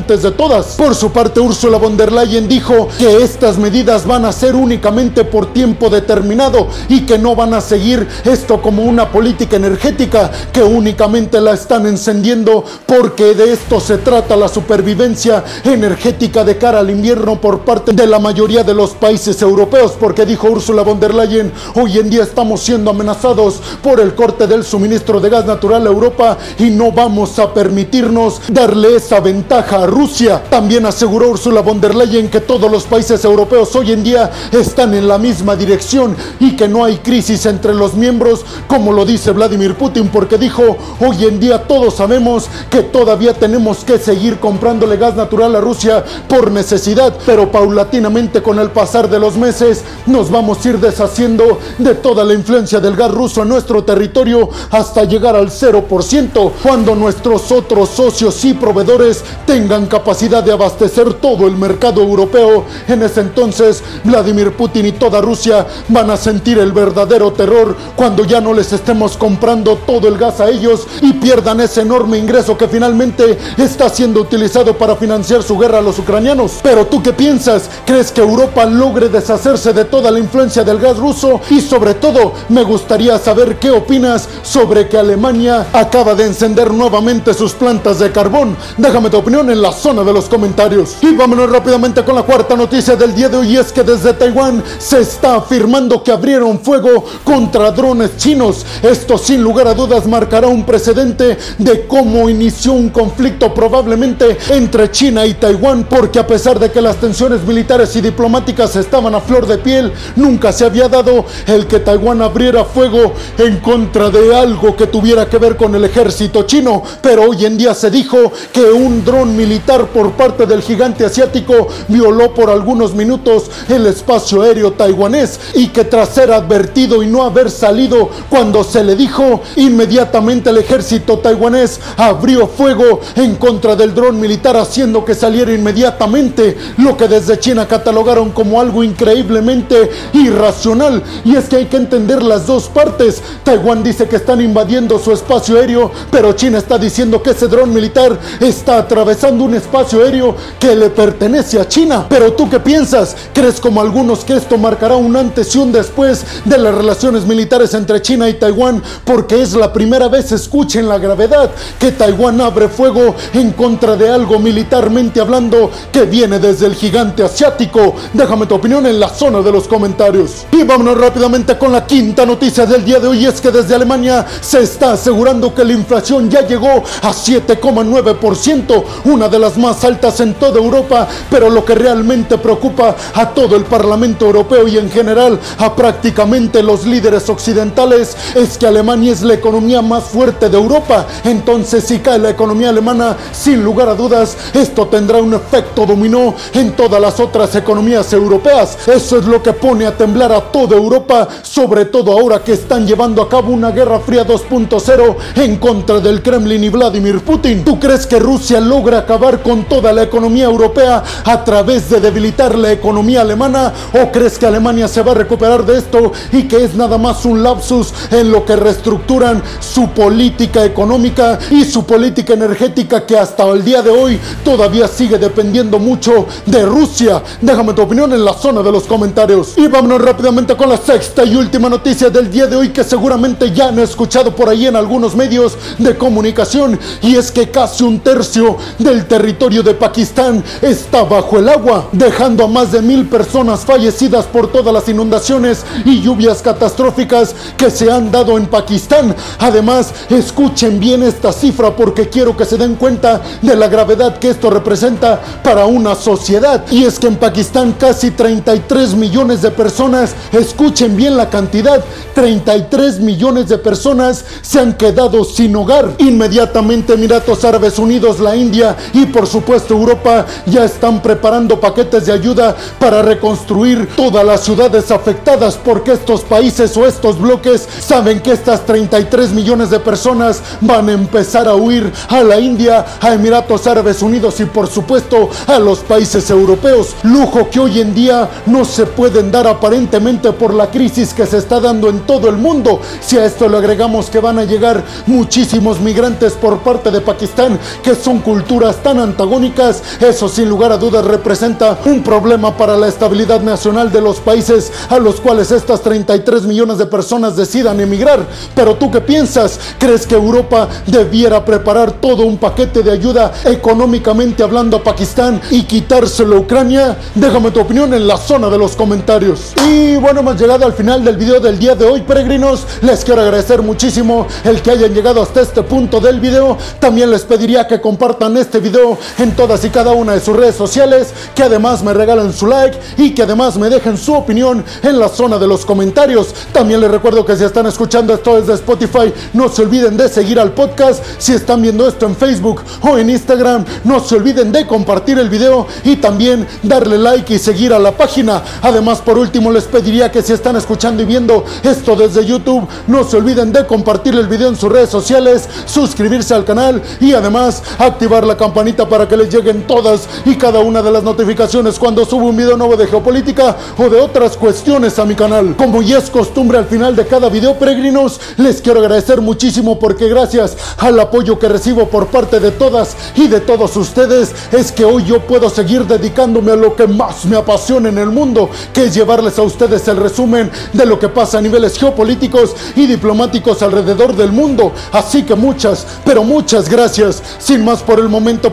Por 0.77 0.95
su 0.95 1.11
parte, 1.13 1.41
Ursula 1.41 1.79
von 1.79 1.97
der 1.97 2.13
Leyen 2.13 2.49
dijo 2.49 2.89
que 2.99 3.23
estas 3.23 3.59
medidas 3.59 4.07
van 4.07 4.25
a 4.25 4.33
ser 4.33 4.55
únicamente 4.55 5.25
por 5.25 5.53
tiempo 5.53 5.91
determinado 5.91 6.69
y 6.89 7.03
que 7.03 7.19
no 7.19 7.35
van 7.35 7.55
a 7.55 7.61
seguir 7.61 8.07
esto 8.25 8.61
como 8.61 8.83
una 8.83 9.11
política 9.11 9.57
energética 9.57 10.31
que 10.53 10.63
únicamente 10.63 11.41
la 11.41 11.53
están 11.53 11.87
encendiendo. 11.87 12.65
Porque 12.87 13.35
de 13.35 13.53
esto 13.53 13.81
se 13.81 13.99
trata 13.99 14.37
la 14.37 14.49
supervivencia 14.49 15.45
energética 15.65 16.45
de 16.45 16.59
cara 16.59 16.81
al 16.81 16.91
invierno 16.91 17.41
por 17.41 17.61
parte 17.61 17.93
de 17.93 18.07
la 18.07 18.19
mayoría 18.19 18.65
de 18.65 18.75
los 18.75 18.91
países 18.91 19.41
europeos. 19.43 19.93
Porque 19.99 20.27
dijo 20.27 20.49
Ursula 20.49 20.83
von 20.83 21.01
der 21.01 21.15
Leyen, 21.15 21.53
hoy 21.75 21.99
en 21.99 22.11
día 22.11 22.23
estamos 22.23 22.61
siendo 22.61 22.91
amenazados 22.91 23.61
por 23.83 24.01
el 24.01 24.15
corte 24.15 24.47
del 24.47 24.65
suministro 24.65 25.21
de 25.21 25.31
gas 25.31 25.47
natural 25.47 25.87
a 25.87 25.91
Europa 25.91 26.39
y 26.59 26.71
no 26.71 26.93
vamos 26.93 27.39
a 27.39 27.53
permitirnos 27.53 28.41
darle 28.49 28.97
esa 28.97 29.21
ventaja 29.21 29.83
a 29.83 29.87
Rusia. 29.91 30.43
También 30.49 30.87
aseguró 30.87 31.31
Ursula 31.31 31.61
von 31.61 31.81
der 31.81 31.95
Leyen 31.95 32.31
que 32.31 32.41
todos 32.41 32.71
los 32.71 32.85
países 32.85 33.25
europeos 33.25 33.75
hoy 33.77 33.93
en 33.93 34.03
día 34.03 34.31
están 34.53 34.95
en 34.95 35.07
la 35.07 35.19
misma 35.19 35.57
dirección 35.57 36.17
y 36.39 36.57
que 36.57 36.69
no 36.69 36.85
hay 36.85 36.99
crisis 36.99 37.47
entre 37.47 37.75
los 37.75 37.95
miembros 37.95 38.45
como 38.67 38.93
lo 38.93 39.05
dice 39.05 39.33
Vladimir 39.33 39.75
Putin 39.75 40.09
porque 40.09 40.39
dijo 40.39 40.77
hoy 41.01 41.25
en 41.25 41.41
día 41.41 41.65
todos 41.65 41.95
sabemos 41.95 42.49
que 42.71 42.83
todavía 42.83 43.35
tenemos 43.35 43.85
que 43.85 43.99
seguir 43.99 44.39
comprándole 44.39 44.97
gas 44.97 45.15
natural 45.15 45.55
a 45.57 45.61
Rusia 45.61 46.05
por 46.29 46.51
necesidad 46.51 47.17
pero 47.27 47.51
paulatinamente 47.51 48.43
con 48.43 48.59
el 48.59 48.71
pasar 48.71 49.09
de 49.09 49.19
los 49.19 49.37
meses 49.37 49.85
nos 50.07 50.31
vamos 50.31 50.65
a 50.65 50.69
ir 50.69 50.79
deshaciendo 50.79 51.59
de 51.79 51.95
toda 51.95 52.25
la 52.25 52.35
influencia 52.35 52.81
del 52.81 52.97
gas 52.97 53.11
ruso 53.11 53.43
en 53.43 53.49
nuestro 53.49 53.85
territorio 53.85 54.49
hasta 54.71 55.05
llegar 55.05 55.37
al 55.37 55.51
0% 55.51 56.53
cuando 56.63 56.95
nuestros 56.95 57.51
otros 57.53 57.89
socios 57.91 58.45
y 58.45 58.55
proveedores 58.55 59.23
tengan 59.47 59.80
capacidad 59.87 60.43
de 60.43 60.53
abastecer 60.53 61.15
todo 61.15 61.47
el 61.47 61.57
mercado 61.57 62.03
europeo. 62.03 62.65
En 62.89 63.03
ese 63.03 63.21
entonces 63.21 63.83
Vladimir 64.05 64.53
Putin 64.53 64.87
y 64.87 64.93
toda 64.93 65.21
Rusia 65.21 65.67
van 65.89 66.11
a 66.11 66.17
sentir 66.17 66.59
el 66.59 66.73
verdadero 66.73 67.33
terror 67.33 67.77
cuando 67.97 68.25
ya 68.25 68.41
no 68.41 68.53
les 68.53 68.73
estemos 68.73 69.17
comprando 69.17 69.77
todo 69.87 70.09
el 70.09 70.19
gas 70.19 70.41
a 70.41 70.49
ellos 70.49 70.87
y 71.01 71.13
pierdan 71.15 71.61
ese 71.61 71.83
enorme 71.83 72.19
ingreso 72.19 72.57
que 72.57 72.69
finalmente 72.69 73.39
está 73.57 73.89
siendo 73.89 74.21
utilizado 74.21 74.77
para 74.77 74.97
financiar 74.97 75.43
su 75.43 75.59
guerra 75.59 75.79
a 75.79 75.83
los 75.83 75.99
ucranianos. 75.99 76.61
Pero 76.63 76.87
tú 76.87 77.03
qué 77.03 77.13
piensas? 77.13 77.69
¿Crees 77.85 78.13
que 78.13 78.21
Europa 78.21 78.65
logre 78.65 79.09
deshacerse 79.09 79.73
de 79.73 79.85
toda 79.85 80.11
la 80.11 80.19
influencia 80.19 80.65
del 80.65 80.79
gas 80.79 80.99
ruso? 80.99 81.41
Y 81.51 81.61
sobre 81.61 81.95
todo, 81.95 82.35
me 82.49 82.63
gustaría 82.63 83.19
saber 83.19 83.59
qué 83.59 83.71
opinas 83.71 84.29
sobre 84.43 84.89
que 84.89 84.99
Alemania 84.99 85.67
acaba 85.73 86.15
de 86.15 86.27
encender 86.27 86.73
nuevamente 86.73 87.35
sus 87.35 87.53
plantas 87.53 87.99
de 87.99 88.13
carbón. 88.13 88.57
Déjame 88.77 89.11
tu 89.11 89.19
opinión 89.19 89.51
en 89.51 89.63
la 89.63 89.70
zona 89.73 90.03
de 90.03 90.13
los 90.13 90.29
comentarios. 90.29 90.97
Y 91.01 91.15
vámonos 91.15 91.51
rápidamente 91.51 92.05
con 92.05 92.15
la 92.15 92.23
cuarta 92.23 92.57
noticia 92.57 92.97
del 92.97 93.15
día 93.15 93.29
de 93.29 93.37
hoy. 93.37 93.57
Es 93.57 93.73
que 93.73 93.83
desde 93.83 94.13
Taiwán 94.13 94.63
se 94.79 95.01
está 95.01 95.37
afirmando 95.37 96.03
que 96.03 96.13
abrieron 96.13 96.59
fuego 96.61 97.05
contra 97.25 97.71
drones 97.71 98.17
chinos. 98.17 98.67
Esto 98.83 99.19
sin 99.19 99.43
lugar 99.43 99.69
a 99.69 99.75
dudas 99.75 100.07
marcará 100.07 100.49
un 100.49 100.65
precedente 100.65 101.39
de 101.59 101.87
cómo 101.87 102.29
inició 102.29 102.73
un 102.73 102.91
conflicto 102.91 103.53
probablemente 103.55 104.37
entre 104.51 104.91
China 104.91 105.27
y 105.27 105.35
Taiwán. 105.35 105.85
Porque 105.89 106.19
a 106.19 106.27
pesar 106.27 106.59
de 106.59 106.71
que 106.71 106.81
las 106.81 106.97
tensiones 106.97 107.43
militares 107.43 107.95
y 107.97 108.01
diplomáticas 108.01 108.77
estaban 108.77 109.15
a 109.15 109.21
flor 109.21 109.47
de 109.47 109.59
piel, 109.59 109.93
nunca 110.17 110.53
se 110.53 110.65
había 110.65 110.89
dado 110.89 111.25
el 111.47 111.67
que 111.67 111.81
Taiwán 111.81 112.23
abriera 112.23 112.65
fuego 112.65 113.13
en 113.39 113.59
contra 113.61 114.11
de 114.11 114.35
algo 114.35 114.77
que 114.77 114.87
tuviera 114.87 115.29
que 115.29 115.39
ver 115.39 115.57
con 115.57 115.75
el 115.75 115.85
ejército 115.85 116.43
chino. 116.43 116.83
Pero 117.03 117.25
hoy 117.25 117.45
en 117.45 117.57
día 117.57 117.75
se 117.75 117.91
dijo 117.91 118.33
que 118.53 118.65
un 118.65 119.05
dron 119.05 119.37
militar 119.37 119.60
por 119.93 120.13
parte 120.13 120.47
del 120.47 120.63
gigante 120.63 121.05
asiático 121.05 121.69
violó 121.87 122.35
por 122.35 122.51
algunos 122.51 122.93
minutos 122.95 123.51
el 123.69 123.87
espacio 123.87 124.43
aéreo 124.43 124.73
taiwanés 124.73 125.39
y 125.55 125.69
que 125.69 125.85
tras 125.85 126.09
ser 126.09 126.33
advertido 126.33 127.03
y 127.03 127.07
no 127.07 127.23
haber 127.23 127.51
salido 127.51 128.11
cuando 128.29 128.65
se 128.65 128.83
le 128.83 128.97
dijo, 128.97 129.43
inmediatamente 129.57 130.51
el 130.51 130.59
ejército 130.59 131.19
taiwanés 131.19 131.79
abrió 131.97 132.49
fuego 132.49 133.01
en 133.15 133.37
contra 133.37 133.77
del 133.77 133.95
dron 133.95 134.19
militar 134.19 134.57
haciendo 134.57 135.05
que 135.05 135.15
saliera 135.15 135.53
inmediatamente, 135.53 136.57
lo 136.79 136.97
que 136.97 137.07
desde 137.07 137.39
China 137.39 137.69
catalogaron 137.69 138.31
como 138.31 138.61
algo 138.61 138.83
increíblemente 138.83 139.91
irracional. 140.15 141.03
Y 141.25 141.37
es 141.37 141.49
que 141.49 141.57
hay 141.57 141.67
que 141.67 141.77
entender 141.77 142.23
las 142.23 142.47
dos 142.47 142.69
partes. 142.69 143.23
Taiwán 143.45 143.83
dice 143.83 144.09
que 144.09 144.17
están 144.17 144.41
invadiendo 144.41 144.99
su 144.99 145.13
espacio 145.13 145.59
aéreo, 145.59 145.91
pero 146.11 146.33
China 146.33 146.59
está 146.59 146.79
diciendo 146.79 147.23
que 147.23 147.31
ese 147.31 147.47
dron 147.47 147.73
militar 147.73 148.19
está 148.41 148.79
atravesando 148.79 149.45
un 149.51 149.57
espacio 149.57 150.01
aéreo 150.01 150.37
que 150.61 150.77
le 150.77 150.91
pertenece 150.91 151.61
a 151.61 151.67
China. 151.67 152.07
Pero 152.09 152.33
tú 152.35 152.49
qué 152.49 152.61
piensas? 152.61 153.17
¿Crees 153.33 153.61
como 153.61 153.81
algunos 153.81 154.25
que 154.25 154.37
esto 154.37 154.57
marcará 154.57 154.95
un 154.95 155.17
antes 155.17 155.55
y 155.57 155.59
un 155.59 155.73
después 155.73 156.25
de 156.45 156.57
las 156.57 156.73
relaciones 156.73 157.27
militares 157.27 157.75
entre 157.75 158.01
China 158.01 158.29
y 158.29 158.35
Taiwán? 158.35 158.81
Porque 159.05 159.43
es 159.43 159.55
la 159.55 159.73
primera 159.73 160.07
vez, 160.07 160.31
escuchen 160.31 160.89
la 160.89 160.99
gravedad, 160.99 161.51
que 161.81 161.91
Taiwán 161.91 162.41
abre 162.41 162.69
fuego 162.69 163.17
en 163.35 163.51
contra 163.51 163.97
de 163.97 164.09
algo 164.09 164.39
militarmente 164.39 165.21
hablando 165.21 165.71
que 165.91 166.05
viene 166.05 166.39
desde 166.39 166.67
el 166.67 166.77
gigante 166.77 167.25
asiático. 167.25 167.97
Déjame 168.13 168.47
tu 168.47 168.55
opinión 168.55 168.87
en 168.87 169.01
la 169.01 169.09
zona 169.09 169.41
de 169.41 169.51
los 169.51 169.67
comentarios. 169.67 170.47
Y 170.53 170.63
vámonos 170.63 170.97
rápidamente 170.97 171.59
con 171.59 171.73
la 171.73 171.85
quinta 171.85 172.25
noticia 172.25 172.67
del 172.67 172.85
día 172.85 173.01
de 173.01 173.09
hoy 173.09 173.27
es 173.27 173.41
que 173.41 173.51
desde 173.51 173.75
Alemania 173.75 174.25
se 174.41 174.61
está 174.61 174.93
asegurando 174.93 175.53
que 175.53 175.65
la 175.65 175.73
inflación 175.73 176.31
ya 176.31 176.47
llegó 176.47 176.85
a 177.03 177.13
7,9%, 177.13 178.85
una 179.07 179.29
de 179.29 179.40
las 179.41 179.57
más 179.59 179.85
altas 179.85 180.21
en 180.21 180.35
toda 180.35 180.59
Europa, 180.59 181.09
pero 181.31 181.51
lo 181.51 181.65
que 181.65 181.75
realmente 181.75 182.39
preocupa 182.39 182.95
a 183.15 183.31
todo 183.31 183.57
el 183.57 183.65
Parlamento 183.65 184.27
Europeo 184.27 184.69
y 184.69 184.79
en 184.79 184.91
general 184.91 185.39
a 185.59 185.75
prácticamente 185.75 186.63
los 186.63 186.85
líderes 186.85 187.29
occidentales 187.29 188.17
es 188.35 188.59
que 188.59 188.67
Alemania 188.67 189.13
es 189.13 189.23
la 189.23 189.35
economía 189.35 189.83
más 189.83 190.05
fuerte 190.05 190.49
de 190.49 190.57
Europa. 190.57 191.07
Entonces 191.25 191.85
si 191.85 191.99
cae 191.99 192.19
la 192.19 192.31
economía 192.31 192.69
alemana, 192.69 193.17
sin 193.33 193.65
lugar 193.65 193.89
a 193.89 193.95
dudas, 193.95 194.37
esto 194.55 194.87
tendrá 194.87 195.19
un 195.19 195.35
efecto 195.35 195.87
dominó 195.87 196.35
en 196.53 196.73
todas 196.73 197.01
las 197.01 197.19
otras 197.21 197.55
economías 197.55 198.13
europeas. 198.13 198.77
Eso 198.87 199.19
es 199.19 199.25
lo 199.25 199.43
que 199.43 199.53
pone 199.53 199.87
a 199.87 199.97
temblar 199.97 200.33
a 200.33 200.41
toda 200.41 200.77
Europa, 200.77 201.29
sobre 201.43 201.87
todo 201.87 202.13
ahora 202.13 202.43
que 202.43 202.53
están 202.53 202.87
llevando 202.87 203.23
a 203.23 203.29
cabo 203.29 203.53
una 203.53 203.71
guerra 203.71 204.01
fría 204.01 204.27
2.0 204.27 205.17
en 205.37 205.57
contra 205.57 206.01
del 206.01 206.23
Kremlin 206.23 206.65
y 206.65 206.69
Vladimir 206.69 207.21
Putin. 207.21 207.65
¿Tú 207.65 207.79
crees 207.79 208.07
que 208.07 208.19
Rusia 208.19 208.61
logra 208.61 208.99
acabar 208.99 209.30
con 209.39 209.65
toda 209.65 209.93
la 209.93 210.03
economía 210.03 210.45
europea 210.45 211.03
a 211.25 211.45
través 211.45 211.89
de 211.89 212.01
debilitar 212.01 212.59
la 212.59 212.73
economía 212.73 213.23
alemana? 213.23 213.73
¿O 213.93 214.11
crees 214.11 214.39
que 214.39 214.47
Alemania 214.47 214.89
se 214.89 215.03
va 215.03 215.13
a 215.13 215.15
recuperar 215.15 215.65
de 215.65 215.79
esto 215.79 216.13
y 216.33 216.43
que 216.49 216.65
es 216.65 216.75
nada 216.75 216.99
más 216.99 217.25
un 217.25 217.43
lapsus 217.43 217.95
en 218.11 218.33
lo 218.33 218.45
que 218.45 218.57
reestructuran 218.57 219.43
su 219.61 219.89
política 219.91 220.65
económica 220.65 221.39
y 221.51 221.65
su 221.65 221.85
política 221.87 222.35
energética 222.35 223.07
que 223.07 223.17
hasta 223.17 223.49
el 223.49 223.65
día 223.65 223.83
de 223.83 223.91
hoy 223.91 224.21
todavía 224.45 224.89
sigue 224.89 225.19
dependiendo 225.19 225.79
mucho 225.79 226.27
de 226.47 226.67
Rusia? 226.67 227.23
Déjame 227.41 227.73
tu 227.73 227.83
opinión 227.83 228.13
en 228.13 228.25
la 228.25 228.35
zona 228.35 228.63
de 228.63 228.73
los 228.73 228.85
comentarios. 228.85 229.55
Y 229.57 229.69
vámonos 229.69 230.03
rápidamente 230.03 230.57
con 230.57 230.69
la 230.69 230.77
sexta 230.77 231.25
y 231.25 231.37
última 231.37 231.69
noticia 231.69 232.11
del 232.11 232.31
día 232.31 232.47
de 232.47 232.57
hoy 232.57 232.71
que 232.71 232.85
seguramente 232.85 233.53
ya 233.53 233.69
han 233.69 233.79
escuchado 233.79 234.35
por 234.35 234.49
ahí 234.49 234.67
en 234.67 234.77
algunos 234.77 235.15
medios 235.15 235.57
de 235.79 235.97
comunicación 235.97 236.79
y 237.03 237.17
es 237.17 237.31
que 237.31 237.51
casi 237.51 237.85
un 237.85 238.01
tercio 238.01 238.57
del 238.79 239.07
territorio 239.07 239.20
de 239.21 239.75
Pakistán 239.75 240.43
está 240.63 241.05
bajo 241.05 241.39
el 241.39 241.49
agua, 241.51 241.89
dejando 241.93 242.45
a 242.45 242.49
más 242.49 242.73
de 242.73 242.81
mil 242.81 243.07
personas 243.07 243.67
fallecidas 243.67 244.25
por 244.25 244.51
todas 244.51 244.73
las 244.73 244.89
inundaciones 244.89 245.63
y 245.85 246.01
lluvias 246.01 246.41
catastróficas 246.41 247.35
que 247.59 247.71
se 247.71 247.91
han 247.91 248.11
dado 248.11 248.39
en 248.39 248.47
Pakistán. 248.47 249.15
Además, 249.39 249.93
escuchen 250.09 250.81
bien 250.81 251.03
esta 251.03 251.35
cifra 251.35 251.77
porque 251.77 252.09
quiero 252.09 252.35
que 252.35 252.47
se 252.47 252.57
den 252.57 252.77
cuenta 252.77 253.21
de 253.43 253.57
la 253.57 253.69
gravedad 253.69 254.19
que 254.19 254.31
esto 254.31 254.49
representa 254.49 255.21
para 255.45 255.67
una 255.67 255.95
sociedad. 255.95 256.65
Y 256.71 256.85
es 256.85 256.99
que 256.99 257.09
en 257.09 257.17
Pakistán 257.17 257.75
casi 257.79 258.13
33 258.13 258.95
millones 258.95 259.43
de 259.43 259.51
personas, 259.51 260.15
escuchen 260.33 260.97
bien 260.97 261.19
la 261.19 261.29
cantidad, 261.29 261.85
33 262.15 263.01
millones 263.01 263.49
de 263.49 263.59
personas 263.59 264.25
se 264.41 264.61
han 264.61 264.73
quedado 264.75 265.25
sin 265.25 265.55
hogar. 265.57 265.95
Inmediatamente 265.99 266.95
Emiratos 266.95 267.45
Árabes 267.45 267.79
Unidos, 267.79 268.19
la 268.19 268.35
India 268.35 268.77
y 268.95 269.00
por 269.07 269.27
supuesto 269.27 269.75
Europa 269.75 270.27
ya 270.47 270.65
están 270.65 271.03
preparando 271.03 271.61
paquetes 271.61 272.07
de 272.07 272.13
ayuda 272.13 272.57
para 272.79 273.03
reconstruir 273.03 273.89
todas 273.97 274.25
las 274.25 274.43
ciudades 274.43 274.91
afectadas 274.91 275.59
porque 275.63 275.93
estos 275.93 276.23
países 276.23 276.77
o 276.77 276.87
estos 276.87 277.19
bloques 277.19 277.69
saben 277.81 278.21
que 278.21 278.33
estas 278.33 278.65
33 278.67 279.33
millones 279.33 279.71
de 279.71 279.81
personas 279.81 280.43
van 280.61 280.89
a 280.89 280.93
empezar 280.93 281.49
a 281.49 281.55
huir 281.55 281.93
a 282.09 282.23
la 282.23 282.39
India, 282.39 282.85
a 283.01 283.13
Emiratos 283.13 283.67
Árabes 283.67 284.03
Unidos 284.03 284.41
y 284.41 284.45
por 284.45 284.69
supuesto 284.69 285.31
a 285.47 285.59
los 285.59 285.81
países 285.81 286.31
europeos. 286.31 286.95
Lujo 287.03 287.49
que 287.51 287.61
hoy 287.61 287.81
en 287.81 287.95
día 287.95 288.29
no 288.47 288.65
se 288.65 288.87
pueden 288.87 289.31
dar 289.31 289.47
aparentemente 289.47 290.33
por 290.33 290.55
la 290.55 290.71
crisis 290.71 291.15
que 291.15 291.27
se 291.27 291.39
está 291.39 291.61
dando 291.61 291.89
en 291.89 292.01
todo 292.01 292.29
el 292.29 292.37
mundo. 292.37 292.81
Si 293.01 293.17
a 293.17 293.25
esto 293.25 293.49
le 293.49 293.57
agregamos 293.57 294.11
que 294.11 294.21
van 294.21 294.39
a 294.39 294.45
llegar 294.45 294.83
muchísimos 295.07 295.81
migrantes 295.81 296.35
por 296.35 296.59
parte 296.59 296.91
de 296.91 297.01
Pakistán, 297.01 297.59
que 297.83 297.95
son 297.95 298.21
culturas 298.21 298.77
tan 298.83 298.90
antagónicas, 298.99 299.83
eso 300.01 300.29
sin 300.29 300.49
lugar 300.49 300.73
a 300.73 300.77
dudas 300.77 301.05
representa 301.05 301.79
un 301.85 302.03
problema 302.03 302.57
para 302.57 302.77
la 302.77 302.89
estabilidad 302.89 303.41
nacional 303.41 303.93
de 303.93 304.01
los 304.01 304.19
países 304.19 304.73
a 304.89 304.99
los 304.99 305.21
cuales 305.21 305.51
estas 305.51 305.83
33 305.83 306.45
millones 306.45 306.79
de 306.79 306.87
personas 306.87 307.37
decidan 307.37 307.81
emigrar. 307.81 308.27
Pero 308.55 308.75
tú 308.75 308.91
qué 308.91 309.01
piensas? 309.01 309.59
¿Crees 309.79 310.07
que 310.07 310.15
Europa 310.15 310.69
debiera 310.87 311.45
preparar 311.45 311.93
todo 311.93 312.25
un 312.25 312.39
paquete 312.39 312.83
de 312.83 312.93
ayuda 312.93 313.33
económicamente 313.45 314.43
hablando 314.43 314.79
a 314.79 314.83
Pakistán 314.83 315.41
y 315.51 315.65
quitárselo 315.65 316.37
a 316.37 316.41
Ucrania? 316.41 316.97
Déjame 317.15 317.51
tu 317.51 317.61
opinión 317.61 317.93
en 317.95 318.07
la 318.07 318.17
zona 318.17 318.49
de 318.49 318.59
los 318.59 318.77
comentarios. 318.77 319.53
Y 319.69 319.97
bueno, 319.97 320.21
hemos 320.21 320.41
llegado 320.41 320.65
al 320.65 320.73
final 320.73 321.05
del 321.05 321.17
video 321.17 321.41
del 321.41 321.59
día 321.59 321.75
de 321.75 321.85
hoy, 321.85 322.01
peregrinos. 322.03 322.67
Les 322.83 323.05
quiero 323.05 323.21
agradecer 323.21 323.63
muchísimo 323.63 324.27
el 324.45 324.63
que 324.63 324.71
hayan 324.71 324.95
llegado 324.95 325.23
hasta 325.23 325.41
este 325.41 325.63
punto 325.63 326.01
del 326.01 326.21
video. 326.21 326.57
También 326.79 327.11
les 327.11 327.23
pediría 327.23 327.67
que 327.67 327.81
compartan 327.81 328.37
este 328.37 328.59
video 328.61 328.80
en 329.19 329.37
todas 329.37 329.65
y 329.65 329.71
cada 329.71 329.93
una 329.93 330.15
de 330.15 330.21
sus 330.21 330.37
redes 330.37 330.57
sociales, 330.57 331.09
que 331.35 331.43
además 331.43 331.83
me 331.83 331.95
regalen 331.95 332.33
su 332.33 332.47
like 332.47 332.79
y 332.97 333.15
que 333.15 333.23
además 333.23 333.57
me 333.57 333.69
dejen 333.69 333.97
su 333.97 334.15
opinión 334.15 334.65
en 334.83 334.99
la 334.99 335.09
zona 335.09 335.39
de 335.39 335.47
los 335.47 335.65
comentarios. 335.65 336.35
También 336.53 336.81
les 336.81 336.91
recuerdo 336.91 337.25
que 337.25 337.37
si 337.37 337.45
están 337.45 337.67
escuchando 337.67 338.15
esto 338.15 338.41
desde 338.41 338.55
Spotify, 338.55 339.13
no 339.33 339.49
se 339.49 339.63
olviden 339.63 339.97
de 339.97 340.09
seguir 340.09 340.39
al 340.39 340.53
podcast. 340.53 341.03
Si 341.19 341.33
están 341.33 341.63
viendo 341.63 341.87
esto 341.87 342.07
en 342.07 342.17
Facebook 342.17 342.63
o 342.83 342.99
en 342.99 343.11
Instagram, 343.11 343.65
no 343.85 344.01
se 344.01 344.17
olviden 344.17 344.53
de 344.53 344.67
compartir 344.67 345.19
el 345.19 345.29
video 345.29 345.67
y 345.85 345.97
también 345.97 346.47
darle 346.63 346.99
like 346.99 347.35
y 347.35 347.39
seguir 347.39 347.73
a 347.73 347.79
la 347.79 347.93
página. 347.93 348.43
Además, 348.63 349.01
por 349.01 349.19
último, 349.19 349.51
les 349.51 349.65
pediría 349.65 350.11
que 350.11 350.23
si 350.23 350.33
están 350.33 350.57
escuchando 350.57 351.03
y 351.03 351.07
viendo 351.07 351.45
esto 351.63 351.97
desde 351.97 352.25
YouTube, 352.25 352.67
no 352.87 353.05
se 353.05 353.17
olviden 353.17 353.53
de 353.53 353.67
compartir 353.67 354.15
el 354.15 354.27
video 354.27 354.49
en 354.49 354.57
sus 354.57 354.71
redes 354.71 354.91
sociales, 354.91 355.49
suscribirse 355.67 356.35
al 356.35 356.45
canal 356.45 356.83
y 357.01 357.13
además 357.13 357.63
activar 357.79 358.27
la 358.27 358.37
campanita 358.71 358.89
para 358.89 359.09
que 359.09 359.17
les 359.17 359.33
lleguen 359.33 359.67
todas 359.67 360.09
y 360.25 360.37
cada 360.37 360.61
una 360.61 360.83
de 360.83 360.91
las 360.91 361.03
notificaciones 361.03 361.79
cuando 361.79 362.05
subo 362.05 362.29
un 362.29 362.37
video 362.37 362.57
nuevo 362.57 362.77
de 362.77 362.87
geopolítica 362.87 363.57
o 363.79 363.89
de 363.89 364.01
otras 364.01 364.37
cuestiones 364.37 364.99
a 364.99 365.05
mi 365.05 365.15
canal. 365.15 365.57
Como 365.57 365.83
ya 365.83 365.99
es 365.99 366.11
costumbre 366.11 366.59
al 366.59 366.67
final 366.67 366.95
de 366.95 367.07
cada 367.07 367.29
video, 367.29 367.59
peregrinos, 367.59 368.21
les 368.37 368.61
quiero 368.61 368.81
agradecer 368.81 369.21
muchísimo 369.21 369.79
porque 369.79 370.09
gracias 370.09 370.57
al 370.79 370.99
apoyo 371.01 371.39
que 371.39 371.49
recibo 371.49 371.89
por 371.89 372.09
parte 372.09 372.41
de 372.41 372.51
todas 372.51 372.97
y 373.17 373.29
de 373.29 373.41
todos 373.41 373.77
ustedes 373.77 374.33
es 374.53 374.73
que 374.73 374.85
hoy 374.85 375.05
yo 375.05 375.21
puedo 375.21 375.51
seguir 375.51 375.87
dedicándome 375.87 376.53
a 376.53 376.57
lo 376.57 376.77
que 376.77 376.87
más 376.87 377.25
me 377.25 377.37
apasiona 377.37 377.89
en 377.89 377.99
el 377.99 378.11
mundo, 378.11 378.51
que 378.73 378.85
es 378.85 378.95
llevarles 378.95 379.39
a 379.39 379.43
ustedes 379.43 379.87
el 379.89 379.97
resumen 379.97 380.51
de 380.73 380.87
lo 380.87 380.99
que 380.99 381.09
pasa 381.09 381.39
a 381.39 381.43
niveles 381.43 381.79
geopolíticos 381.79 382.55
y 382.77 382.87
diplomáticos 382.87 383.63
alrededor 383.63 384.15
del 384.15 384.33
mundo. 384.33 384.73
Así 384.93 385.23
que 385.23 385.35
muchas, 385.35 385.87
pero 386.05 386.23
muchas 386.25 386.69
gracias. 386.69 387.23
Sin 387.39 387.65
más 387.65 387.83
por 387.83 387.99
el 387.99 388.09
momento, 388.09 388.53